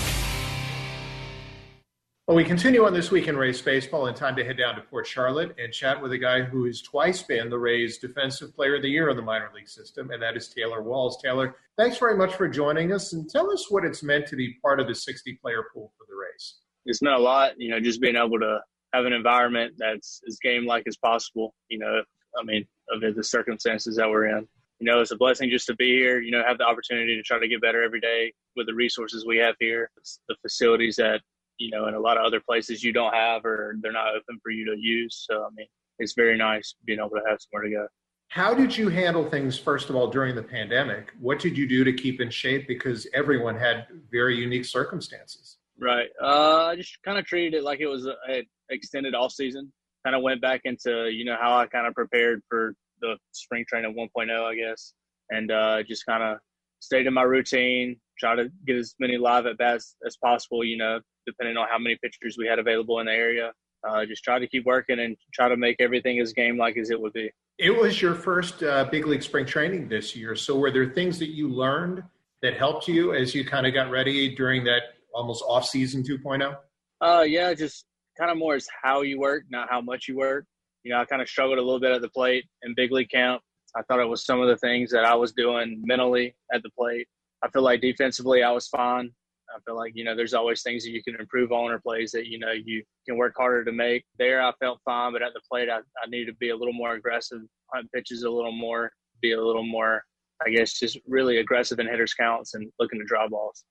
[2.28, 4.82] Well, we continue on this week in Rays baseball, and time to head down to
[4.82, 8.76] Port Charlotte and chat with a guy who has twice been the Rays Defensive Player
[8.76, 11.22] of the Year in the minor league system, and that is Taylor Walls.
[11.24, 14.56] Taylor, thanks very much for joining us, and tell us what it's meant to be
[14.62, 16.56] part of the 60-player pool for the Rays.
[16.86, 18.60] It's meant a lot, you know, just being able to
[18.94, 21.54] have an environment that's as game like as possible.
[21.70, 22.02] You know,
[22.40, 24.48] I mean, of the circumstances that we're in.
[24.80, 26.22] You know, it's a blessing just to be here.
[26.22, 29.26] You know, have the opportunity to try to get better every day with the resources
[29.26, 29.90] we have here,
[30.30, 31.22] the facilities that
[31.58, 34.40] you know, in a lot of other places you don't have or they're not open
[34.42, 35.26] for you to use.
[35.30, 35.68] So, I mean,
[36.00, 37.88] it's very nice being able to have somewhere to go.
[38.30, 41.12] How did you handle things, first of all, during the pandemic?
[41.20, 42.68] What did you do to keep in shape?
[42.68, 45.57] Because everyone had very unique circumstances.
[45.80, 46.08] Right.
[46.22, 49.72] Uh, I just kind of treated it like it was an extended off season.
[50.04, 53.66] Kind of went back into, you know, how I kind of prepared for the spring
[53.68, 54.94] training 1.0, I guess,
[55.30, 56.38] and uh, just kind of
[56.80, 60.78] stayed in my routine, try to get as many live at bats as possible, you
[60.78, 63.52] know, depending on how many pitchers we had available in the area.
[63.88, 66.90] Uh, just try to keep working and try to make everything as game like as
[66.90, 67.30] it would be.
[67.60, 70.36] It was your first uh, big league spring training this year.
[70.36, 72.04] So were there things that you learned
[72.42, 74.82] that helped you as you kind of got ready during that
[75.18, 76.56] almost off season 2.0?
[77.02, 77.86] Uh, yeah, just
[78.18, 80.46] kind of more is how you work, not how much you work.
[80.84, 83.10] You know, I kind of struggled a little bit at the plate in big league
[83.10, 83.42] camp.
[83.76, 86.70] I thought it was some of the things that I was doing mentally at the
[86.78, 87.08] plate.
[87.44, 89.12] I feel like defensively I was fine.
[89.56, 92.12] I feel like, you know, there's always things that you can improve on or plays
[92.12, 94.04] that, you know, you can work harder to make.
[94.20, 96.74] There, I felt fine, but at the plate, I, I needed to be a little
[96.74, 97.42] more aggressive,
[97.74, 100.04] hunt pitches a little more, be a little more,
[100.46, 103.64] I guess, just really aggressive in hitters' counts and looking to draw balls.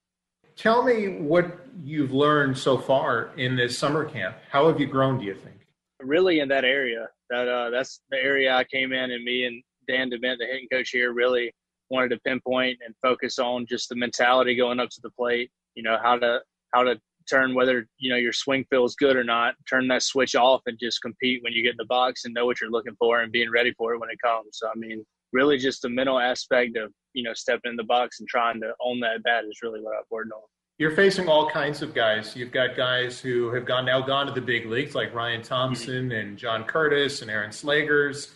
[0.57, 4.37] Tell me what you've learned so far in this summer camp.
[4.51, 5.67] How have you grown, do you think?
[6.01, 7.09] Really, in that area.
[7.31, 10.69] That uh, That's the area I came in, and me and Dan DeMent, the hitting
[10.73, 11.53] coach here, really
[11.91, 15.83] wanted to pinpoint and focus on just the mentality going up to the plate you
[15.83, 16.41] know how to
[16.75, 20.35] how to turn whether you know your swing feels good or not turn that switch
[20.35, 22.97] off and just compete when you get in the box and know what you're looking
[22.99, 25.89] for and being ready for it when it comes so i mean really just the
[25.89, 29.45] mental aspect of you know stepping in the box and trying to own that bat
[29.45, 30.41] is really what i've worked on
[30.79, 34.33] you're facing all kinds of guys you've got guys who have gone now gone to
[34.33, 36.13] the big leagues like ryan thompson mm-hmm.
[36.13, 38.33] and john curtiss and aaron Slegers,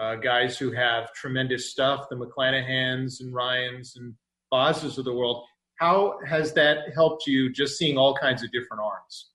[0.00, 4.14] uh, guys who have tremendous stuff the mcclanahans and ryans and
[4.50, 5.44] bosses of the world
[5.82, 9.30] how has that helped you just seeing all kinds of different arms?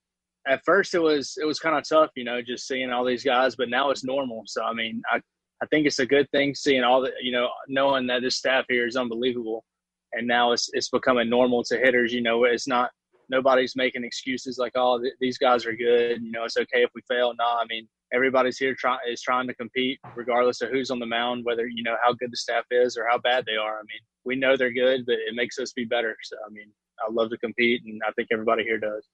[0.48, 3.24] At first, it was it was kind of tough, you know, just seeing all these
[3.24, 3.58] guys.
[3.58, 4.44] But now it's normal.
[4.46, 5.20] So I mean, I
[5.62, 8.66] I think it's a good thing seeing all the you know knowing that this staff
[8.70, 9.64] here is unbelievable,
[10.14, 12.14] and now it's it's becoming normal to hitters.
[12.14, 12.92] You know, it's not
[13.30, 16.22] nobody's making excuses like oh th- these guys are good.
[16.22, 17.34] You know, it's okay if we fail.
[17.38, 21.06] No, I mean everybody's here trying is trying to compete regardless of who's on the
[21.06, 23.80] mound, whether you know how good the staff is or how bad they are.
[23.80, 26.16] I mean, we know they're good, but it makes us be better.
[26.24, 29.08] So, I mean, I love to compete, and I think everybody here does.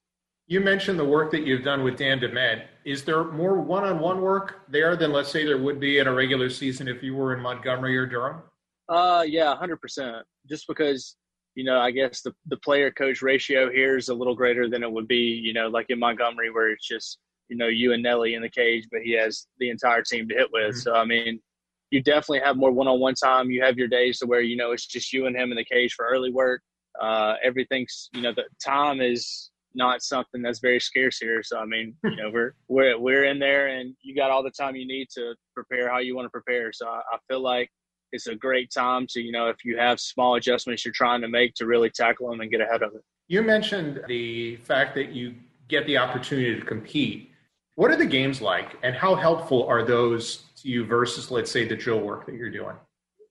[0.47, 2.63] You mentioned the work that you've done with Dan DeMent.
[2.86, 6.49] Is there more one-on-one work there than, let's say, there would be in a regular
[6.49, 8.41] season if you were in Montgomery or Durham?
[8.89, 10.25] Uh, yeah, hundred percent.
[10.49, 11.15] Just because
[11.56, 14.84] you know, I guess the the player coach ratio here is a little greater than
[14.84, 18.03] it would be, you know, like in Montgomery where it's just you know you and
[18.03, 20.71] Nelly in the cage, but he has the entire team to hit with.
[20.71, 20.79] Mm-hmm.
[20.79, 21.39] So I mean,
[21.91, 23.51] you definitely have more one-on-one time.
[23.51, 25.65] You have your days to where you know it's just you and him in the
[25.65, 26.62] cage for early work.
[26.99, 31.41] Uh, everything's you know the time is not something that's very scarce here.
[31.43, 34.51] So I mean, you know, we're we're we're in there, and you got all the
[34.51, 36.71] time you need to prepare how you want to prepare.
[36.73, 37.69] So I, I feel like
[38.12, 41.27] it's a great time to you know if you have small adjustments you're trying to
[41.27, 43.01] make to really tackle them and get ahead of it.
[43.27, 45.36] You mentioned the fact that you
[45.67, 47.31] get the opportunity to compete.
[47.75, 51.67] What are the games like, and how helpful are those to you versus, let's say,
[51.67, 52.75] the drill work that you're doing?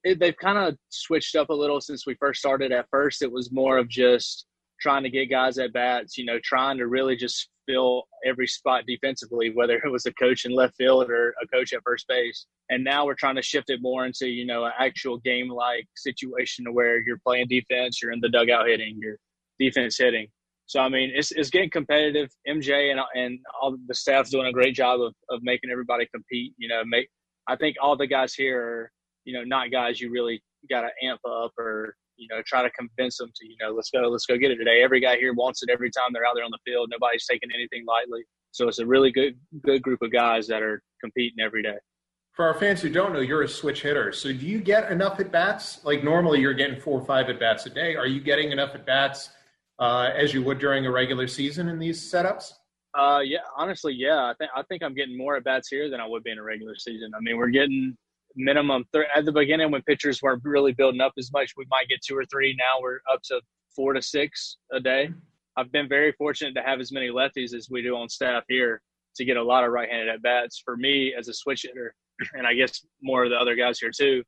[0.02, 2.72] It, they've kind of switched up a little since we first started.
[2.72, 4.46] At first, it was more of just
[4.82, 8.82] trying to get guys at bats, you know, trying to really just fill every spot
[8.86, 12.46] defensively, whether it was a coach in left field or a coach at first base.
[12.68, 15.86] And now we're trying to shift it more into, you know, an actual game like
[15.96, 19.18] situation where you're playing defense, you're in the dugout hitting, you're
[19.60, 20.26] defense hitting.
[20.66, 22.30] So I mean, it's it's getting competitive.
[22.48, 26.54] MJ and and all the staff's doing a great job of of making everybody compete.
[26.56, 27.08] You know, make
[27.46, 28.92] I think all the guys here are
[29.24, 32.70] you know not guys you really got to amp up or you know try to
[32.70, 34.82] convince them to you know let's go let's go get it today.
[34.82, 36.90] Every guy here wants it every time they're out there on the field.
[36.90, 38.24] Nobody's taking anything lightly.
[38.50, 41.76] So it's a really good good group of guys that are competing every day.
[42.32, 44.10] For our fans who don't know, you're a switch hitter.
[44.10, 45.84] So do you get enough at bats?
[45.84, 47.94] Like normally you're getting four or five at bats a day.
[47.94, 49.30] Are you getting enough at bats?
[49.82, 52.52] uh, as you would during a regular season in these setups?
[52.96, 54.18] Uh, yeah, honestly, yeah.
[54.18, 56.38] I think I think I'm getting more at bats here than I would be in
[56.38, 57.12] a regular season.
[57.16, 57.96] I mean, we're getting
[58.36, 61.52] minimum at the beginning when pitchers weren't really building up as much.
[61.56, 62.54] We might get two or three.
[62.58, 63.40] Now we're up to
[63.74, 65.10] four to six a day.
[65.56, 68.80] I've been very fortunate to have as many lefties as we do on staff here
[69.16, 70.62] to get a lot of right-handed at bats.
[70.64, 71.94] For me as a switch hitter,
[72.34, 74.22] and I guess more of the other guys here too,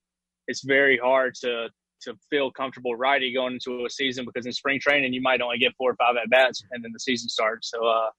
[0.46, 1.68] it's very hard to
[2.02, 5.56] to feel comfortable righty going into a season because in spring training you might only
[5.56, 7.70] get four or five at bats and then the season starts.
[7.70, 8.10] So uh,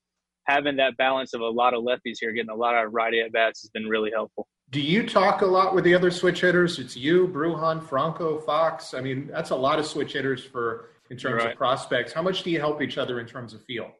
[0.48, 3.32] having that balance of a lot of lefties here, getting a lot of righty at
[3.32, 4.48] bats has been really helpful.
[4.71, 6.80] Do you talk a lot with the other switch hitters?
[6.80, 8.93] It's you, Bruján, Franco, Fox.
[8.93, 11.51] I mean, that's a lot of switch hitters for in terms right.
[11.51, 12.12] of prospects.
[12.12, 13.91] How much do you help each other in terms of feel?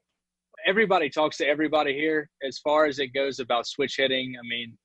[0.65, 2.30] everybody talks to everybody here.
[2.45, 4.78] As far as it goes about switch hitting, I mean,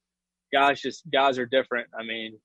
[0.53, 1.89] guys just guys are different.
[1.99, 2.39] I mean,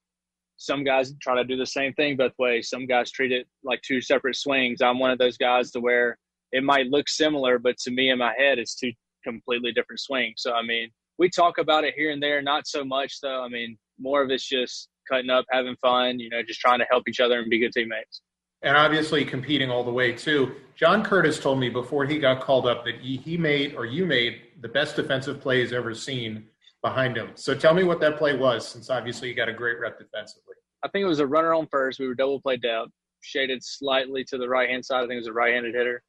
[0.57, 2.69] some guys try to do the same thing both ways.
[2.69, 4.81] Some guys treat it like two separate swings.
[4.81, 6.17] I'm one of those guys to where
[6.51, 8.93] it might look similar, but to me in my head, it's two
[9.23, 10.35] completely different swings.
[10.37, 13.43] So I mean, we talk about it here and there, not so much though.
[13.43, 16.85] I mean, more of it's just cutting up, having fun, you know, just trying to
[16.89, 18.21] help each other and be good teammates.
[18.61, 20.55] And obviously competing all the way too.
[20.75, 24.41] John Curtiss told me before he got called up that he made or you made
[24.61, 26.45] the best defensive plays ever seen
[26.81, 27.31] behind him.
[27.35, 30.55] So tell me what that play was, since obviously you got a great rep defensively.
[30.83, 31.99] I think it was a runner on first.
[31.99, 34.97] We were double played out, shaded slightly to the right hand side.
[34.97, 36.03] I think it was a right handed hitter.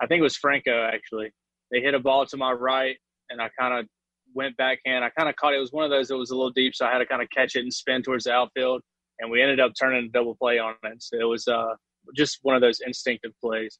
[0.00, 1.32] I think it was Franco actually.
[1.70, 2.96] They hit a ball to my right,
[3.30, 3.86] and I kind of
[4.34, 5.04] went backhand.
[5.04, 5.56] I kind of caught it.
[5.56, 7.22] It was one of those that was a little deep, so I had to kind
[7.22, 8.82] of catch it and spin towards the outfield.
[9.20, 11.02] And we ended up turning a double play on it.
[11.02, 11.74] So it was uh,
[12.16, 13.78] just one of those instinctive plays.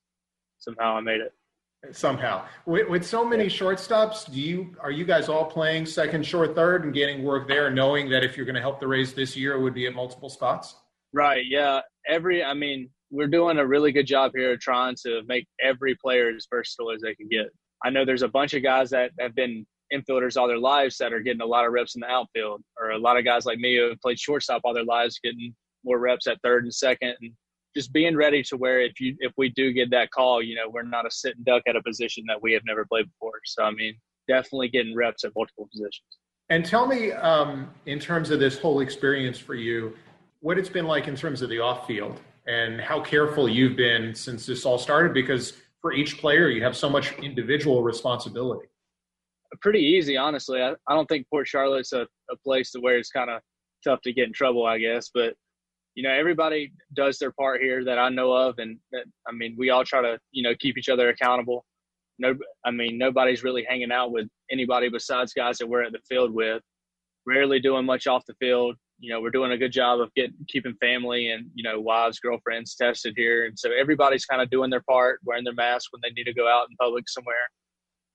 [0.58, 1.32] Somehow I made it.
[1.92, 6.54] Somehow, with, with so many shortstops, do you are you guys all playing second, short,
[6.54, 9.36] third, and getting work there, knowing that if you're going to help the Rays this
[9.36, 10.76] year, it would be at multiple spots?
[11.12, 11.44] Right.
[11.46, 11.80] Yeah.
[12.08, 12.42] Every.
[12.42, 16.46] I mean, we're doing a really good job here trying to make every player as
[16.48, 17.46] versatile as they can get.
[17.84, 21.12] I know there's a bunch of guys that have been infielders all their lives that
[21.12, 23.58] are getting a lot of reps in the outfield, or a lot of guys like
[23.58, 25.54] me who have played shortstop all their lives getting
[25.84, 27.32] more reps at third and second, and
[27.76, 30.68] just being ready to where if you if we do get that call, you know,
[30.68, 33.40] we're not a sitting duck at a position that we have never played before.
[33.44, 33.94] So I mean,
[34.28, 36.06] definitely getting reps at multiple positions.
[36.50, 39.96] And tell me, um, in terms of this whole experience for you,
[40.40, 44.14] what it's been like in terms of the off field and how careful you've been
[44.14, 48.68] since this all started, because for each player, you have so much individual responsibility.
[49.60, 50.60] Pretty easy, honestly.
[50.60, 53.40] I, I don't think Port Charlotte's a, a place to where it's kind of
[53.84, 55.10] tough to get in trouble, I guess.
[55.12, 55.34] But
[55.94, 59.54] you know, everybody does their part here that I know of, and that, I mean,
[59.56, 61.64] we all try to you know keep each other accountable.
[62.18, 65.98] No, I mean, nobody's really hanging out with anybody besides guys that we're at the
[66.08, 66.62] field with.
[67.26, 68.76] Rarely doing much off the field.
[69.00, 72.18] You know, we're doing a good job of getting keeping family and you know wives,
[72.20, 76.00] girlfriends tested here, and so everybody's kind of doing their part, wearing their mask when
[76.02, 77.48] they need to go out in public somewhere.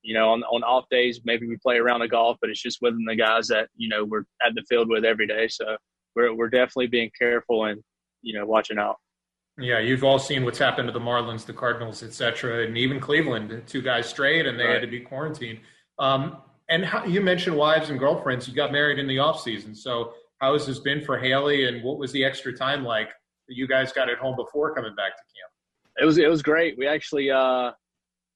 [0.01, 2.79] You know, on on off days, maybe we play around the golf, but it's just
[2.81, 5.47] with the guys that you know we're at the field with every day.
[5.47, 5.75] So
[6.15, 7.81] we're we're definitely being careful and
[8.21, 8.97] you know watching out.
[9.57, 12.99] Yeah, you've all seen what's happened to the Marlins, the Cardinals, et cetera, and even
[12.99, 13.62] Cleveland.
[13.67, 14.75] Two guys straight, and they right.
[14.75, 15.59] had to be quarantined.
[15.97, 16.38] Um,
[16.69, 18.47] and how, you mentioned wives and girlfriends.
[18.47, 21.67] You got married in the off season, so how has this been for Haley?
[21.67, 23.09] And what was the extra time like
[23.49, 25.51] that you guys got at home before coming back to camp?
[26.01, 26.77] It was it was great.
[26.77, 27.71] We actually uh,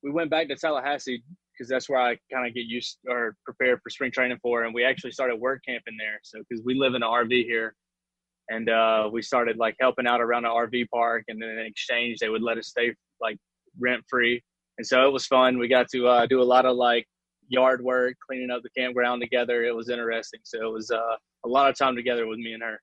[0.03, 1.23] we went back to Tallahassee
[1.53, 4.63] because that's where I kind of get used or prepare for spring training for.
[4.63, 6.19] And we actually started work camping there.
[6.23, 7.75] So because we live in an RV here,
[8.49, 12.19] and uh, we started like helping out around the RV park, and then in exchange
[12.19, 13.37] they would let us stay like
[13.79, 14.41] rent free.
[14.77, 15.59] And so it was fun.
[15.59, 17.05] We got to uh, do a lot of like
[17.47, 19.63] yard work, cleaning up the campground together.
[19.63, 20.41] It was interesting.
[20.43, 22.81] So it was uh, a lot of time together with me and her.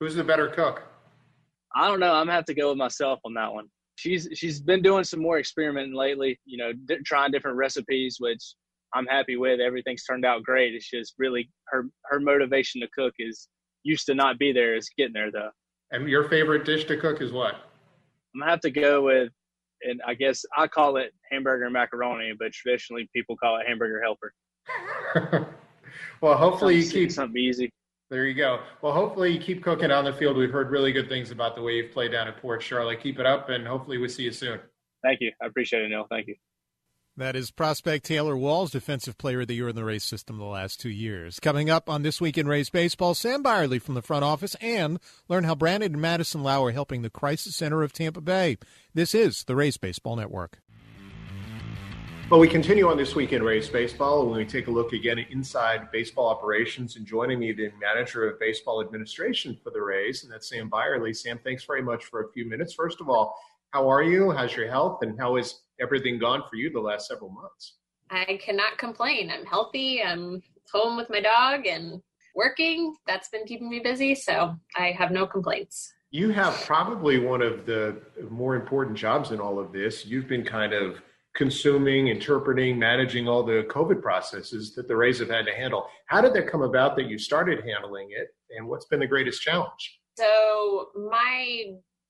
[0.00, 0.82] Who's the better cook?
[1.74, 2.12] I don't know.
[2.12, 5.20] I'm gonna have to go with myself on that one she's she's been doing some
[5.20, 6.38] more experimenting lately.
[6.44, 8.54] You know, d- trying different recipes, which
[8.94, 9.60] I'm happy with.
[9.60, 10.74] Everything's turned out great.
[10.74, 13.48] It's just really her her motivation to cook is
[13.82, 14.76] used to not be there.
[14.76, 15.50] Is getting there though.
[15.90, 17.54] And your favorite dish to cook is what?
[18.34, 19.32] I'm gonna have to go with,
[19.82, 24.32] and I guess I call it hamburger macaroni, but traditionally people call it hamburger helper.
[26.20, 27.70] well, hopefully something, you keep something easy.
[28.10, 28.60] There you go.
[28.80, 30.36] Well, hopefully you keep cooking on the field.
[30.36, 33.02] We've heard really good things about the way you've played down at Port Charlotte.
[33.02, 34.60] Keep it up, and hopefully we see you soon.
[35.02, 35.30] Thank you.
[35.42, 36.06] I appreciate it, Neil.
[36.08, 36.36] Thank you.
[37.18, 40.44] That is prospect Taylor Walls, Defensive Player of the Year in the Rays system the
[40.44, 41.40] last two years.
[41.40, 45.00] Coming up on This Week in Rays Baseball, Sam Byerly from the front office and
[45.28, 48.56] learn how Brandon and Madison Lowe are helping the Crisis Center of Tampa Bay.
[48.94, 50.60] This is the Rays Baseball Network.
[52.30, 55.18] Well, we continue on this week in Rays Baseball when we take a look again
[55.30, 56.96] inside baseball operations.
[56.96, 61.14] And joining me, the manager of baseball administration for the Rays, and that's Sam Byerly.
[61.14, 62.74] Sam, thanks very much for a few minutes.
[62.74, 63.34] First of all,
[63.70, 64.30] how are you?
[64.30, 64.98] How's your health?
[65.00, 67.76] And how has everything gone for you the last several months?
[68.10, 69.30] I cannot complain.
[69.30, 70.02] I'm healthy.
[70.02, 72.02] I'm home with my dog and
[72.34, 72.94] working.
[73.06, 74.14] That's been keeping me busy.
[74.14, 75.94] So I have no complaints.
[76.10, 80.04] You have probably one of the more important jobs in all of this.
[80.04, 81.00] You've been kind of
[81.38, 85.86] consuming, interpreting, managing all the COVID processes that the Rays have had to handle.
[86.06, 89.40] How did that come about that you started handling it, and what's been the greatest
[89.40, 90.00] challenge?
[90.18, 91.66] So, my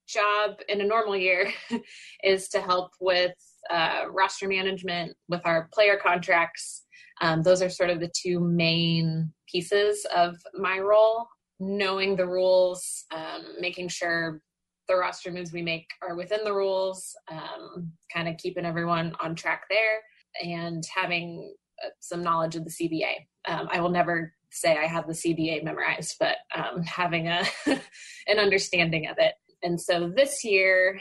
[0.09, 1.53] job in a normal year
[2.25, 3.35] is to help with
[3.71, 6.87] uh, roster management, with our player contracts.
[7.21, 11.29] Um, those are sort of the two main pieces of my role.
[11.61, 14.41] Knowing the rules, um, making sure
[14.88, 19.35] the roster moves we make are within the rules, um, kind of keeping everyone on
[19.35, 20.01] track there.
[20.42, 23.27] and having uh, some knowledge of the CBA.
[23.48, 28.38] Um, I will never say I have the CBA memorized, but um, having a an
[28.38, 29.35] understanding of it.
[29.63, 31.00] And so this year,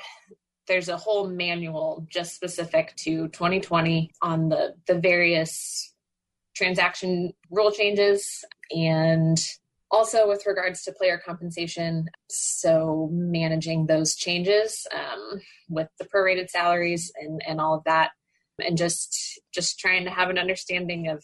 [0.68, 5.94] there's a whole manual just specific to 2020 on the the various
[6.56, 9.38] transaction rule changes and
[9.92, 17.12] also with regards to player compensation so managing those changes um, with the prorated salaries
[17.20, 18.12] and, and all of that
[18.60, 21.24] and just just trying to have an understanding of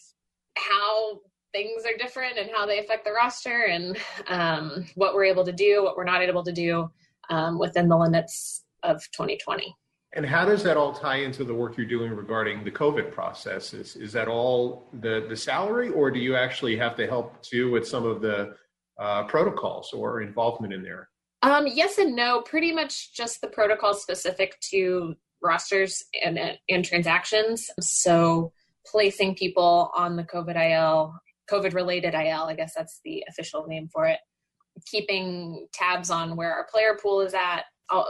[0.57, 1.19] how
[1.51, 3.97] things are different and how they affect the roster and
[4.27, 6.89] um, what we're able to do what we're not able to do
[7.29, 9.75] um, within the limits of 2020
[10.15, 13.95] and how does that all tie into the work you're doing regarding the COVID processes?
[13.95, 17.87] Is that all the, the salary, or do you actually have to help too with
[17.87, 18.55] some of the
[18.99, 21.09] uh, protocols or involvement in there?
[21.41, 22.41] Um, yes and no.
[22.41, 26.39] Pretty much just the protocol specific to rosters and,
[26.69, 27.69] and transactions.
[27.81, 28.53] So
[28.85, 31.15] placing people on the COVID IL,
[31.51, 34.19] COVID related IL, I guess that's the official name for it.
[34.85, 37.61] Keeping tabs on where our player pool is at, uh,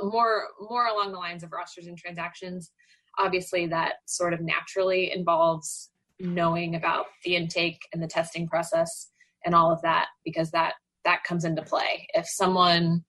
[0.04, 2.72] more more along the lines of rosters and transactions.
[3.18, 9.10] Obviously, that sort of naturally involves knowing about the intake and the testing process
[9.46, 10.74] and all of that because that
[11.06, 12.08] that comes into play.
[12.14, 13.04] If someone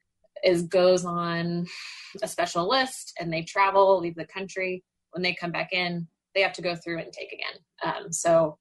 [0.45, 1.67] is goes on
[2.23, 6.43] a special list and they travel, leave the country, when they come back in, they
[6.43, 7.61] have to go through intake again.
[7.85, 8.59] Um, so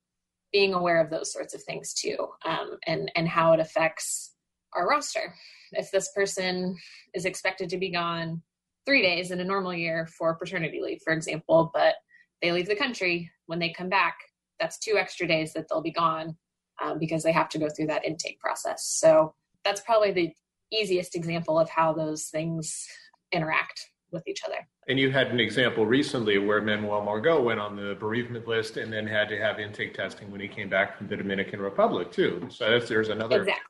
[0.51, 4.35] being aware of those sorts of things too, um, and and how it affects
[4.75, 5.33] our roster
[5.75, 6.75] if this person
[7.13, 8.41] is expected to be gone
[8.85, 11.95] three days in a normal year for paternity leave, for example, but
[12.41, 14.15] they leave the country, when they come back,
[14.59, 16.35] that's two extra days that they'll be gone
[16.83, 18.85] um, because they have to go through that intake process.
[18.85, 20.33] So that's probably the
[20.71, 22.85] easiest example of how those things
[23.31, 24.67] interact with each other.
[24.87, 28.91] And you had an example recently where Manuel Margot went on the bereavement list and
[28.91, 32.47] then had to have intake testing when he came back from the Dominican Republic too.
[32.49, 33.63] So there's another exactly.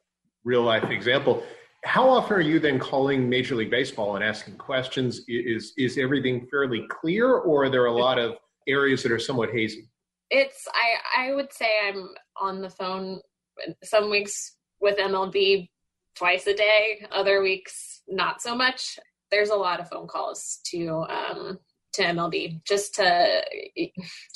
[0.44, 1.44] real life example
[1.84, 5.22] how often are you then calling Major League Baseball and asking questions?
[5.28, 8.36] Is is everything fairly clear, or are there a lot of
[8.68, 9.90] areas that are somewhat hazy?
[10.30, 12.10] It's I I would say I'm
[12.40, 13.20] on the phone
[13.84, 15.70] some weeks with MLB
[16.16, 18.98] twice a day, other weeks not so much.
[19.32, 21.60] There's a lot of phone calls to um,
[21.94, 23.42] to MLB just to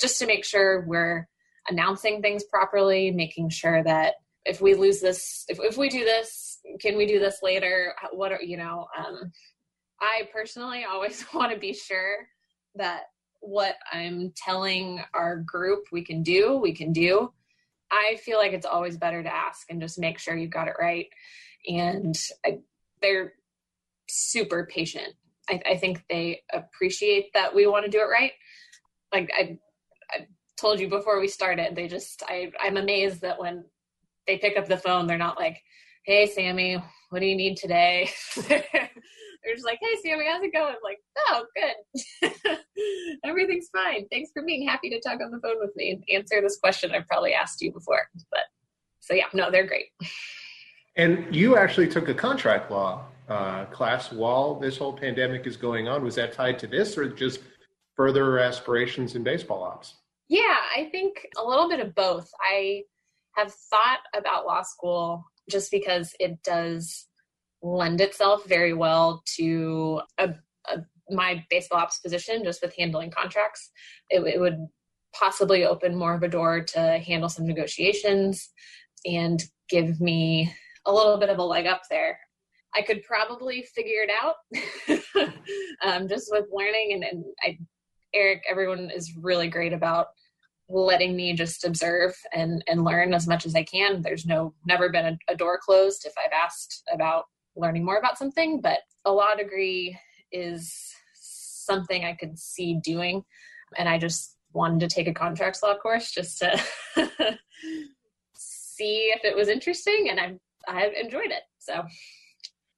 [0.00, 1.26] just to make sure we're
[1.68, 6.47] announcing things properly, making sure that if we lose this, if, if we do this,
[6.80, 7.94] can we do this later?
[8.12, 9.32] What are, you know, um,
[10.00, 12.28] I personally always want to be sure
[12.74, 13.02] that
[13.40, 17.32] what I'm telling our group we can do, we can do.
[17.90, 20.74] I feel like it's always better to ask and just make sure you've got it
[20.78, 21.06] right.
[21.66, 22.58] And I,
[23.00, 23.34] they're
[24.08, 25.14] super patient.
[25.48, 28.32] I, I, think they appreciate that we want to do it right.
[29.12, 29.58] Like I,
[30.10, 30.26] I
[30.58, 33.64] told you before we started, they just I, I'm amazed that when
[34.26, 35.62] they pick up the phone, they're not like,
[36.08, 38.10] hey sammy what do you need today?
[38.48, 40.74] They're just like hey sammy how's it going?
[40.74, 42.58] I'm like oh good.
[43.24, 44.06] Everything's fine.
[44.10, 46.92] Thanks for being happy to talk on the phone with me and answer this question
[46.92, 48.08] i've probably asked you before.
[48.30, 48.40] But
[49.00, 49.88] so yeah no they're great.
[50.96, 55.88] And you actually took a contract law uh, class while this whole pandemic is going
[55.88, 56.02] on.
[56.02, 57.40] Was that tied to this or just
[57.96, 59.96] further aspirations in baseball ops?
[60.30, 62.30] Yeah i think a little bit of both.
[62.40, 62.84] I
[63.36, 67.06] have thought about law school just because it does
[67.62, 70.30] lend itself very well to a,
[70.66, 70.78] a,
[71.10, 73.70] my baseball ops position, just with handling contracts.
[74.10, 74.58] It, it would
[75.18, 78.50] possibly open more of a door to handle some negotiations
[79.06, 80.52] and give me
[80.86, 82.18] a little bit of a leg up there.
[82.74, 84.36] I could probably figure it out
[85.82, 86.92] um, just with learning.
[86.92, 87.58] And, and I,
[88.14, 90.08] Eric, everyone is really great about
[90.68, 94.02] letting me just observe and and learn as much as I can.
[94.02, 97.24] There's no never been a, a, door closed if I've asked about
[97.56, 99.98] learning more about something, but a law degree
[100.30, 100.74] is
[101.14, 103.24] something I could see doing,
[103.76, 106.60] and I just wanted to take a contracts law course just to
[108.36, 110.34] see if it was interesting, and I
[110.68, 111.42] I enjoyed it.
[111.58, 111.82] So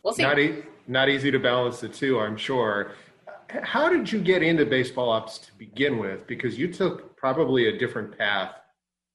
[0.04, 0.22] we'll see.
[0.22, 2.92] Not, e- not easy to balance the two, I'm sure.
[3.48, 6.24] How did you get into baseball ops to begin with?
[6.28, 8.54] Because you took probably a different path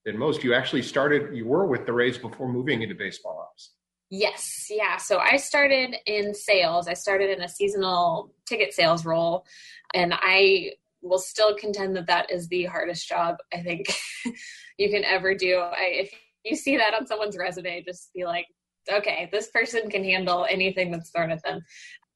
[0.04, 0.44] than most.
[0.44, 3.72] You actually started, you were with the Rays before moving into baseball ops.
[4.08, 4.96] Yes, yeah.
[4.98, 6.86] So I started in sales.
[6.86, 9.44] I started in a seasonal ticket sales role,
[9.94, 10.70] and I
[11.02, 13.92] will still contend that that is the hardest job I think
[14.78, 15.58] you can ever do.
[15.58, 16.12] I, if
[16.44, 18.46] you see that on someone's resume, just be like,
[18.90, 21.60] okay, this person can handle anything that's thrown at them.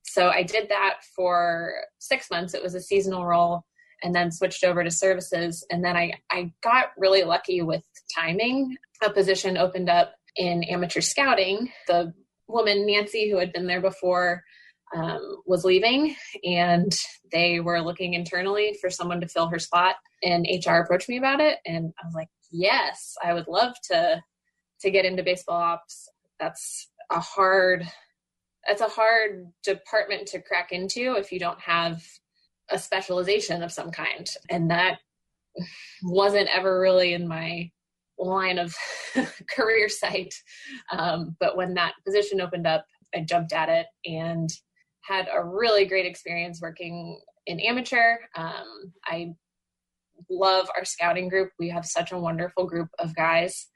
[0.05, 2.55] So I did that for six months.
[2.55, 3.65] It was a seasonal role.
[4.03, 5.65] And then switched over to services.
[5.71, 7.83] And then I, I got really lucky with
[8.15, 8.77] timing.
[9.03, 11.71] A position opened up in amateur scouting.
[11.87, 12.13] The
[12.49, 14.43] woman, Nancy, who had been there before,
[14.95, 16.93] um, was leaving, and
[17.31, 19.97] they were looking internally for someone to fill her spot.
[20.23, 24.21] And HR approached me about it, and I was like, "Yes, I would love to
[24.81, 26.09] to get into baseball ops.
[26.39, 27.87] That's a hard
[28.67, 32.03] that's a hard department to crack into if you don't have
[32.71, 34.27] a specialization of some kind.
[34.49, 34.99] And that
[36.03, 37.71] wasn't ever really in my
[38.19, 38.75] line of
[39.57, 40.35] career sight.
[40.93, 44.49] Um, but when that position opened up, I jumped at it and
[45.03, 48.17] had a really great experience working in amateur.
[48.37, 49.33] Um, I
[50.29, 51.51] love our scouting group.
[51.59, 53.69] We have such a wonderful group of guys.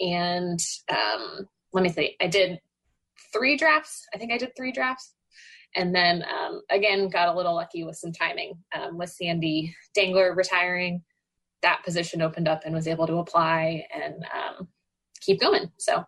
[0.00, 0.58] And
[0.90, 2.58] um, let me see, I did
[3.32, 4.06] three drafts.
[4.14, 5.13] I think I did three drafts.
[5.74, 10.34] And then um, again, got a little lucky with some timing um, with Sandy Dangler
[10.34, 11.02] retiring.
[11.62, 14.68] That position opened up and was able to apply and um,
[15.20, 15.70] keep going.
[15.78, 16.04] So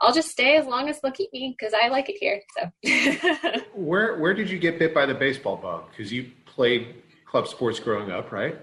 [0.00, 2.40] I'll just stay as long as they'll keep me because I like it here.
[2.56, 5.90] So where where did you get bit by the baseball bug?
[5.90, 6.94] Because you played
[7.26, 8.58] club sports growing up, right?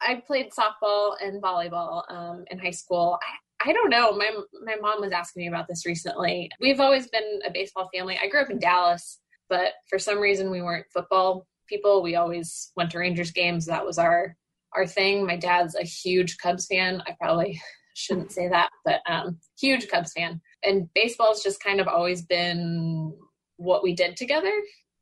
[0.00, 3.18] I played softball and volleyball um, in high school.
[3.64, 4.12] I don't know.
[4.12, 4.30] My
[4.64, 6.50] my mom was asking me about this recently.
[6.60, 8.18] We've always been a baseball family.
[8.22, 9.19] I grew up in Dallas,
[9.50, 12.02] but for some reason we weren't football people.
[12.02, 13.64] We always went to Rangers games.
[13.66, 14.36] That was our
[14.74, 15.26] our thing.
[15.26, 17.02] My dad's a huge Cubs fan.
[17.06, 17.60] I probably
[17.94, 20.40] shouldn't say that, but um, huge Cubs fan.
[20.62, 23.14] And baseball's just kind of always been
[23.56, 24.52] what we did together.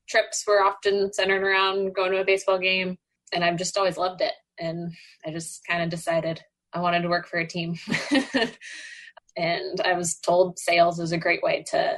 [0.09, 2.97] Trips were often centered around going to a baseball game,
[3.33, 4.33] and I've just always loved it.
[4.59, 4.93] And
[5.27, 6.41] I just kind of decided
[6.73, 7.77] I wanted to work for a team.
[9.37, 11.97] and I was told sales is a great way to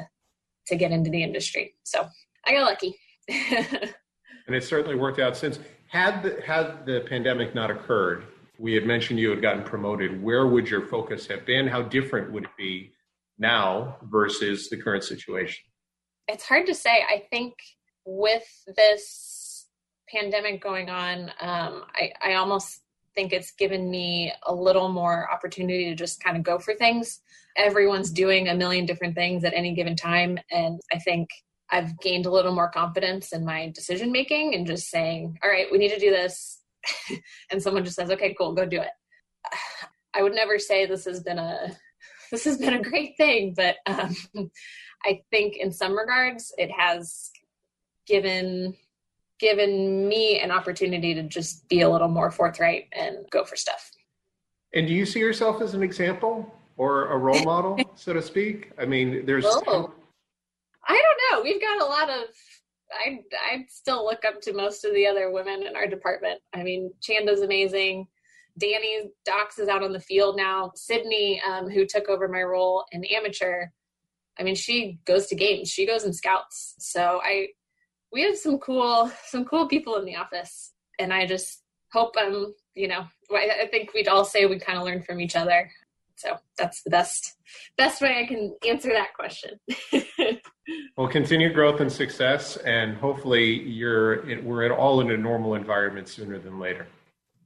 [0.66, 1.74] to get into the industry.
[1.84, 2.08] So
[2.50, 2.98] I got lucky.
[3.28, 5.60] and it certainly worked out since.
[5.86, 8.24] Had the, had the pandemic not occurred,
[8.58, 10.20] we had mentioned you had gotten promoted.
[10.20, 11.68] Where would your focus have been?
[11.68, 12.90] How different would it be
[13.38, 15.64] now versus the current situation?
[16.26, 17.04] It's hard to say.
[17.08, 17.54] I think
[18.04, 19.66] with this
[20.08, 22.80] pandemic going on, um, I, I almost
[23.14, 27.20] think it's given me a little more opportunity to just kind of go for things.
[27.56, 30.36] Everyone's doing a million different things at any given time.
[30.50, 31.28] And I think
[31.70, 35.66] I've gained a little more confidence in my decision making and just saying, all right,
[35.70, 36.60] we need to do this.
[37.50, 38.90] and someone just says, okay, cool, go do it.
[40.14, 41.76] I would never say this has been a
[42.32, 44.14] this has been a great thing, but um,
[45.04, 47.30] I think in some regards it has
[48.06, 48.74] given
[49.38, 53.90] given me an opportunity to just be a little more forthright and go for stuff.
[54.74, 58.72] And do you see yourself as an example or a role model, so to speak?
[58.78, 59.46] I mean, there's.
[59.46, 59.92] Oh.
[60.90, 61.42] I don't know.
[61.42, 62.28] We've got a lot of.
[62.92, 66.40] I I still look up to most of the other women in our department.
[66.52, 68.06] I mean, Chanda's amazing.
[68.58, 70.72] Danny Docs is out on the field now.
[70.74, 73.66] Sydney, um, who took over my role in amateur,
[74.38, 75.70] I mean, she goes to games.
[75.70, 76.74] She goes and scouts.
[76.78, 77.48] So I
[78.12, 81.62] we have some cool some cool people in the office and i just
[81.92, 85.36] hope i'm you know i think we'd all say we kind of learn from each
[85.36, 85.70] other
[86.16, 87.36] so that's the best
[87.76, 89.58] best way i can answer that question
[90.96, 96.38] well continued growth and success and hopefully you're we're all in a normal environment sooner
[96.38, 96.86] than later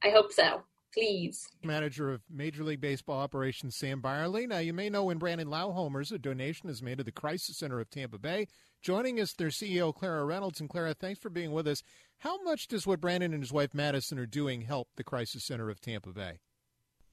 [0.03, 0.63] i hope so
[0.95, 1.47] please.
[1.63, 4.47] Manager of Major League Baseball operations, Sam Byerly.
[4.47, 7.57] Now, you may know when Brandon Lowe homers, a donation is made to the Crisis
[7.57, 8.47] Center of Tampa Bay.
[8.81, 10.61] Joining us, their CEO, Clara Reynolds.
[10.61, 11.83] And Clara, thanks for being with us.
[12.19, 15.69] How much does what Brandon and his wife Madison are doing help the Crisis Center
[15.69, 16.39] of Tampa Bay?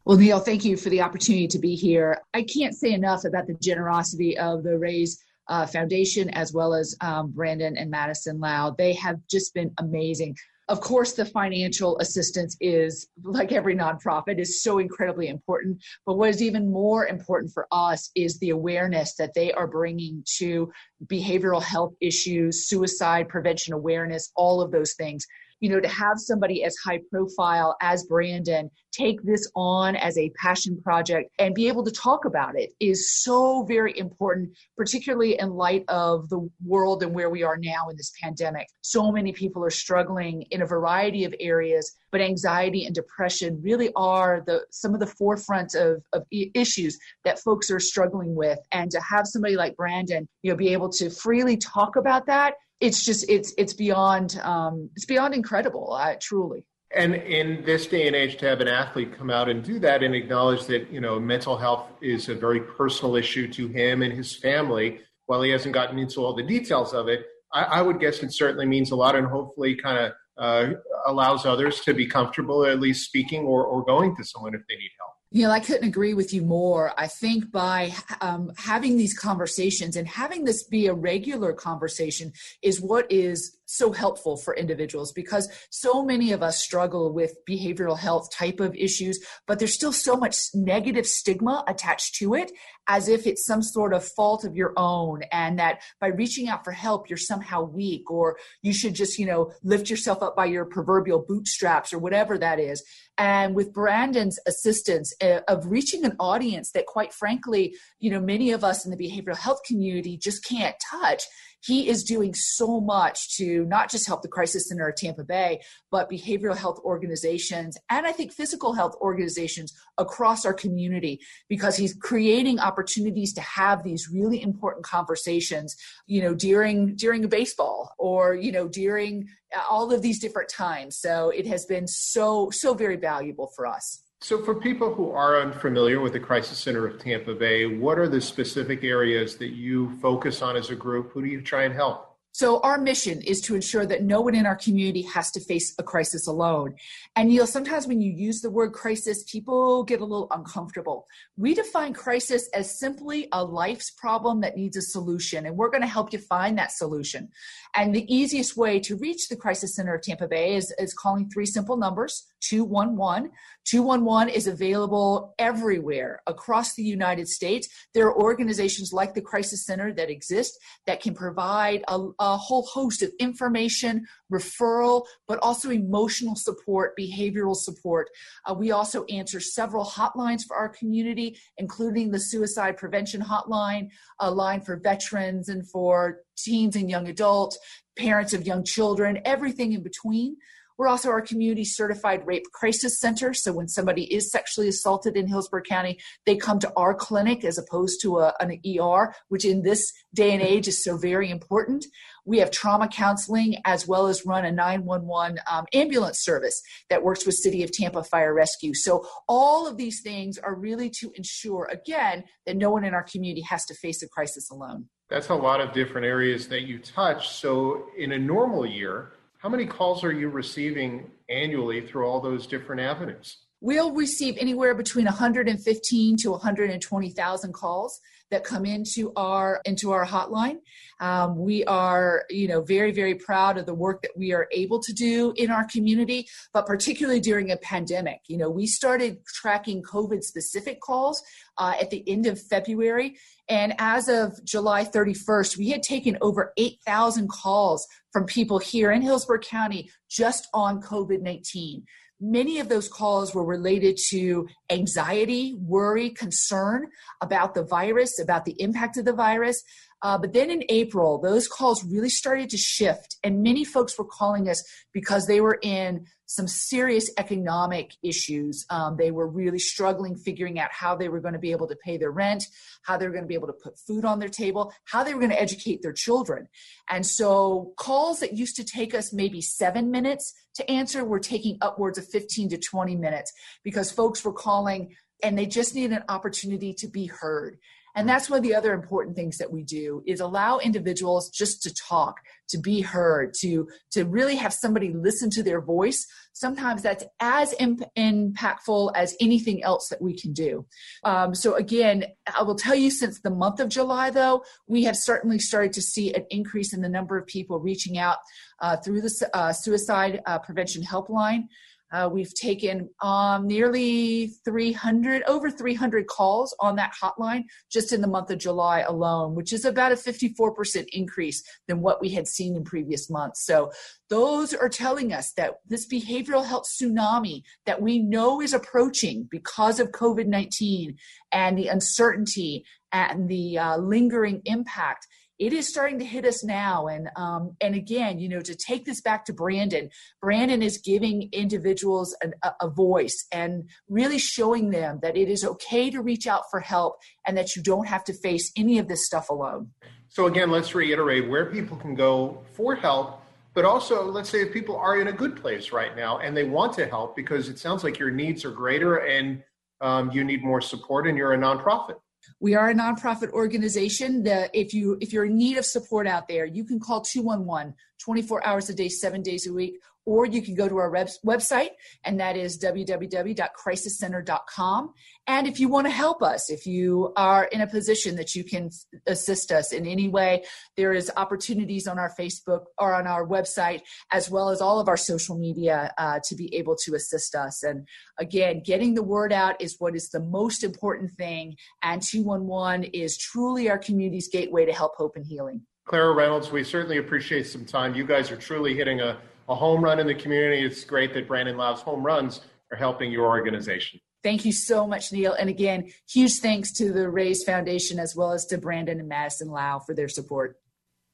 [0.05, 2.20] Well, Neil, thank you for the opportunity to be here.
[2.34, 5.22] I can't say enough about the generosity of the Rays
[5.53, 8.74] uh, Foundation as well as um, Brandon and Madison Lowe.
[8.78, 10.34] They have just been amazing.
[10.68, 15.82] Of course, the financial assistance is, like every nonprofit, is so incredibly important.
[16.07, 20.24] But what is even more important for us is the awareness that they are bringing
[20.38, 20.72] to
[21.07, 25.26] behavioral health issues, suicide prevention awareness, all of those things
[25.62, 30.28] you know, to have somebody as high profile as Brandon take this on as a
[30.30, 35.50] passion project and be able to talk about it is so very important, particularly in
[35.50, 38.66] light of the world and where we are now in this pandemic.
[38.82, 43.90] So many people are struggling in a variety of areas, but anxiety and depression really
[43.94, 48.58] are the some of the forefront of, of issues that folks are struggling with.
[48.72, 52.54] And to have somebody like Brandon, you know, be able to freely talk about that
[52.83, 56.64] it's just it's it's beyond um, it's beyond incredible, uh, truly.
[56.95, 60.03] And in this day and age, to have an athlete come out and do that
[60.03, 64.12] and acknowledge that you know mental health is a very personal issue to him and
[64.12, 68.01] his family, while he hasn't gotten into all the details of it, I, I would
[68.01, 70.74] guess it certainly means a lot, and hopefully, kind of uh,
[71.07, 74.74] allows others to be comfortable at least speaking or, or going to someone if they
[74.74, 75.11] need help.
[75.35, 76.93] You know, I couldn't agree with you more.
[76.99, 82.83] I think by um, having these conversations and having this be a regular conversation is
[82.83, 88.31] what is so helpful for individuals because so many of us struggle with behavioral health
[88.31, 92.53] type of issues, but there's still so much negative stigma attached to it
[92.89, 96.64] as if it's some sort of fault of your own and that by reaching out
[96.64, 100.45] for help you're somehow weak or you should just you know lift yourself up by
[100.45, 102.83] your proverbial bootstraps or whatever that is.
[103.18, 108.51] And with brandon's assistance uh, of reaching an audience that quite frankly you know many
[108.51, 111.25] of us in the behavioral health community just can't touch
[111.62, 115.60] he is doing so much to not just help the Crisis Center of Tampa Bay,
[115.90, 121.94] but behavioral health organizations and I think physical health organizations across our community because he's
[121.94, 128.34] creating opportunities to have these really important conversations, you know, during during a baseball or
[128.34, 129.28] you know during
[129.68, 130.96] all of these different times.
[130.98, 134.02] So it has been so so very valuable for us.
[134.23, 138.09] So, for people who are unfamiliar with the Crisis Center of Tampa Bay, what are
[138.09, 141.11] the specific areas that you focus on as a group?
[141.11, 142.12] Who do you try and help?
[142.35, 145.75] So our mission is to ensure that no one in our community has to face
[145.79, 146.77] a crisis alone.
[147.14, 151.07] And you know, sometimes when you use the word crisis, people get a little uncomfortable.
[151.37, 155.83] We define crisis as simply a life's problem that needs a solution, and we're going
[155.83, 157.29] to help you find that solution.
[157.75, 161.29] And the easiest way to reach the Crisis Center of Tampa Bay is, is calling
[161.29, 163.31] three simple numbers 211.
[163.64, 167.68] 211 is available everywhere across the United States.
[167.94, 172.66] There are organizations like the Crisis Center that exist that can provide a, a whole
[172.66, 178.08] host of information, referral, but also emotional support, behavioral support.
[178.44, 183.88] Uh, we also answer several hotlines for our community, including the suicide prevention hotline,
[184.20, 187.58] a line for veterans and for teens and young adults,
[187.96, 190.36] parents of young children, everything in between.
[190.79, 193.35] We're also our community certified rape crisis center.
[193.35, 197.59] So when somebody is sexually assaulted in Hillsborough County, they come to our clinic as
[197.59, 201.87] opposed to a, an ER, which in this day and age is so very important.
[202.25, 207.27] We have trauma counseling as well as run a 911 um, ambulance service that works
[207.27, 208.75] with City of Tampa Fire Rescue.
[208.75, 213.03] So all of these things are really to ensure, again, that no one in our
[213.03, 214.89] community has to face a crisis alone.
[215.09, 217.29] That's a lot of different areas that you touch.
[217.31, 219.12] So in a normal year,
[219.43, 223.38] how many calls are you receiving annually through all those different avenues?
[223.64, 228.00] We'll receive anywhere between 115 to 120,000 calls
[228.32, 230.56] that come into our into our hotline.
[230.98, 234.80] Um, we are, you know, very very proud of the work that we are able
[234.80, 238.18] to do in our community, but particularly during a pandemic.
[238.26, 241.22] You know, we started tracking COVID specific calls
[241.56, 243.16] uh, at the end of February,
[243.48, 249.02] and as of July 31st, we had taken over 8,000 calls from people here in
[249.02, 251.84] Hillsborough County just on COVID 19.
[252.25, 256.89] Many of those calls were related to anxiety, worry, concern
[257.20, 259.64] about the virus, about the impact of the virus.
[260.03, 264.05] Uh, but then in April, those calls really started to shift, and many folks were
[264.05, 268.64] calling us because they were in some serious economic issues.
[268.70, 271.76] Um, they were really struggling figuring out how they were going to be able to
[271.76, 272.44] pay their rent,
[272.82, 275.12] how they were going to be able to put food on their table, how they
[275.12, 276.48] were going to educate their children.
[276.88, 281.59] And so calls that used to take us maybe seven minutes to answer were taking
[281.61, 283.32] upwards of 15 to 20 minutes
[283.62, 287.59] because folks were calling and they just needed an opportunity to be heard
[287.95, 291.62] and that's one of the other important things that we do is allow individuals just
[291.62, 296.07] to talk, to be heard, to, to really have somebody listen to their voice.
[296.32, 300.66] Sometimes that's as imp- impactful as anything else that we can do.
[301.05, 304.97] Um, so again, I will tell you since the month of July, though, we have
[304.97, 308.18] certainly started to see an increase in the number of people reaching out
[308.61, 311.49] uh, through the uh, suicide uh, prevention helpline.
[311.93, 318.07] Uh, we've taken um, nearly 300, over 300 calls on that hotline just in the
[318.07, 322.57] month of July alone, which is about a 54% increase than what we had seen
[322.57, 323.45] in previous months.
[323.45, 323.70] So
[324.09, 329.78] those are telling us that this behavioral health tsunami that we know is approaching because
[329.78, 330.97] of COVID 19
[331.30, 335.07] and the uncertainty and the uh, lingering impact
[335.43, 336.86] it is starting to hit us now.
[336.86, 339.90] And um, and again you know to take this back to brandon
[340.20, 345.45] brandon is giving individuals an, a, a voice and really showing them that it is
[345.45, 348.88] okay to reach out for help and that you don't have to face any of
[348.88, 349.70] this stuff alone.
[350.09, 353.20] So again let's reiterate where people can go for help
[353.55, 356.45] but also let's say if people are in a good place right now and they
[356.45, 359.43] want to help because it sounds like your needs are greater and
[359.80, 361.97] um, you need more support and you're a nonprofit
[362.41, 366.29] we are a nonprofit organization that if you if you're in need of support out
[366.29, 370.42] there, you can call 211 24 hours a day, seven days a week or you
[370.42, 371.70] can go to our website,
[372.05, 374.92] and that is www.crisiscenter.com.
[375.28, 378.42] And if you want to help us, if you are in a position that you
[378.42, 378.70] can
[379.07, 380.42] assist us in any way,
[380.76, 384.88] there is opportunities on our Facebook or on our website, as well as all of
[384.88, 387.62] our social media uh, to be able to assist us.
[387.62, 387.86] And
[388.18, 391.55] again, getting the word out is what is the most important thing.
[391.82, 395.62] And 211 is truly our community's gateway to help, hope, and healing.
[395.84, 397.94] Clara Reynolds, we certainly appreciate some time.
[397.94, 399.18] You guys are truly hitting a
[399.49, 400.64] a home run in the community.
[400.64, 402.40] It's great that Brandon Lowe's home runs
[402.70, 404.01] are helping your organization.
[404.22, 405.32] Thank you so much, Neil.
[405.32, 409.49] And again, huge thanks to the Rays Foundation as well as to Brandon and Madison
[409.49, 410.57] Lau for their support.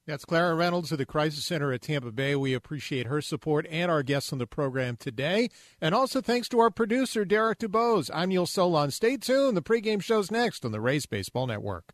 [0.05, 2.35] That's Clara Reynolds of the Crisis Center at Tampa Bay.
[2.35, 5.49] We appreciate her support and our guests on the program today.
[5.79, 8.09] And also thanks to our producer, Derek DuBose.
[8.11, 8.93] I'm Neil Solondz.
[8.93, 9.55] Stay tuned.
[9.55, 11.93] The pregame show's next on the Rays Baseball Network.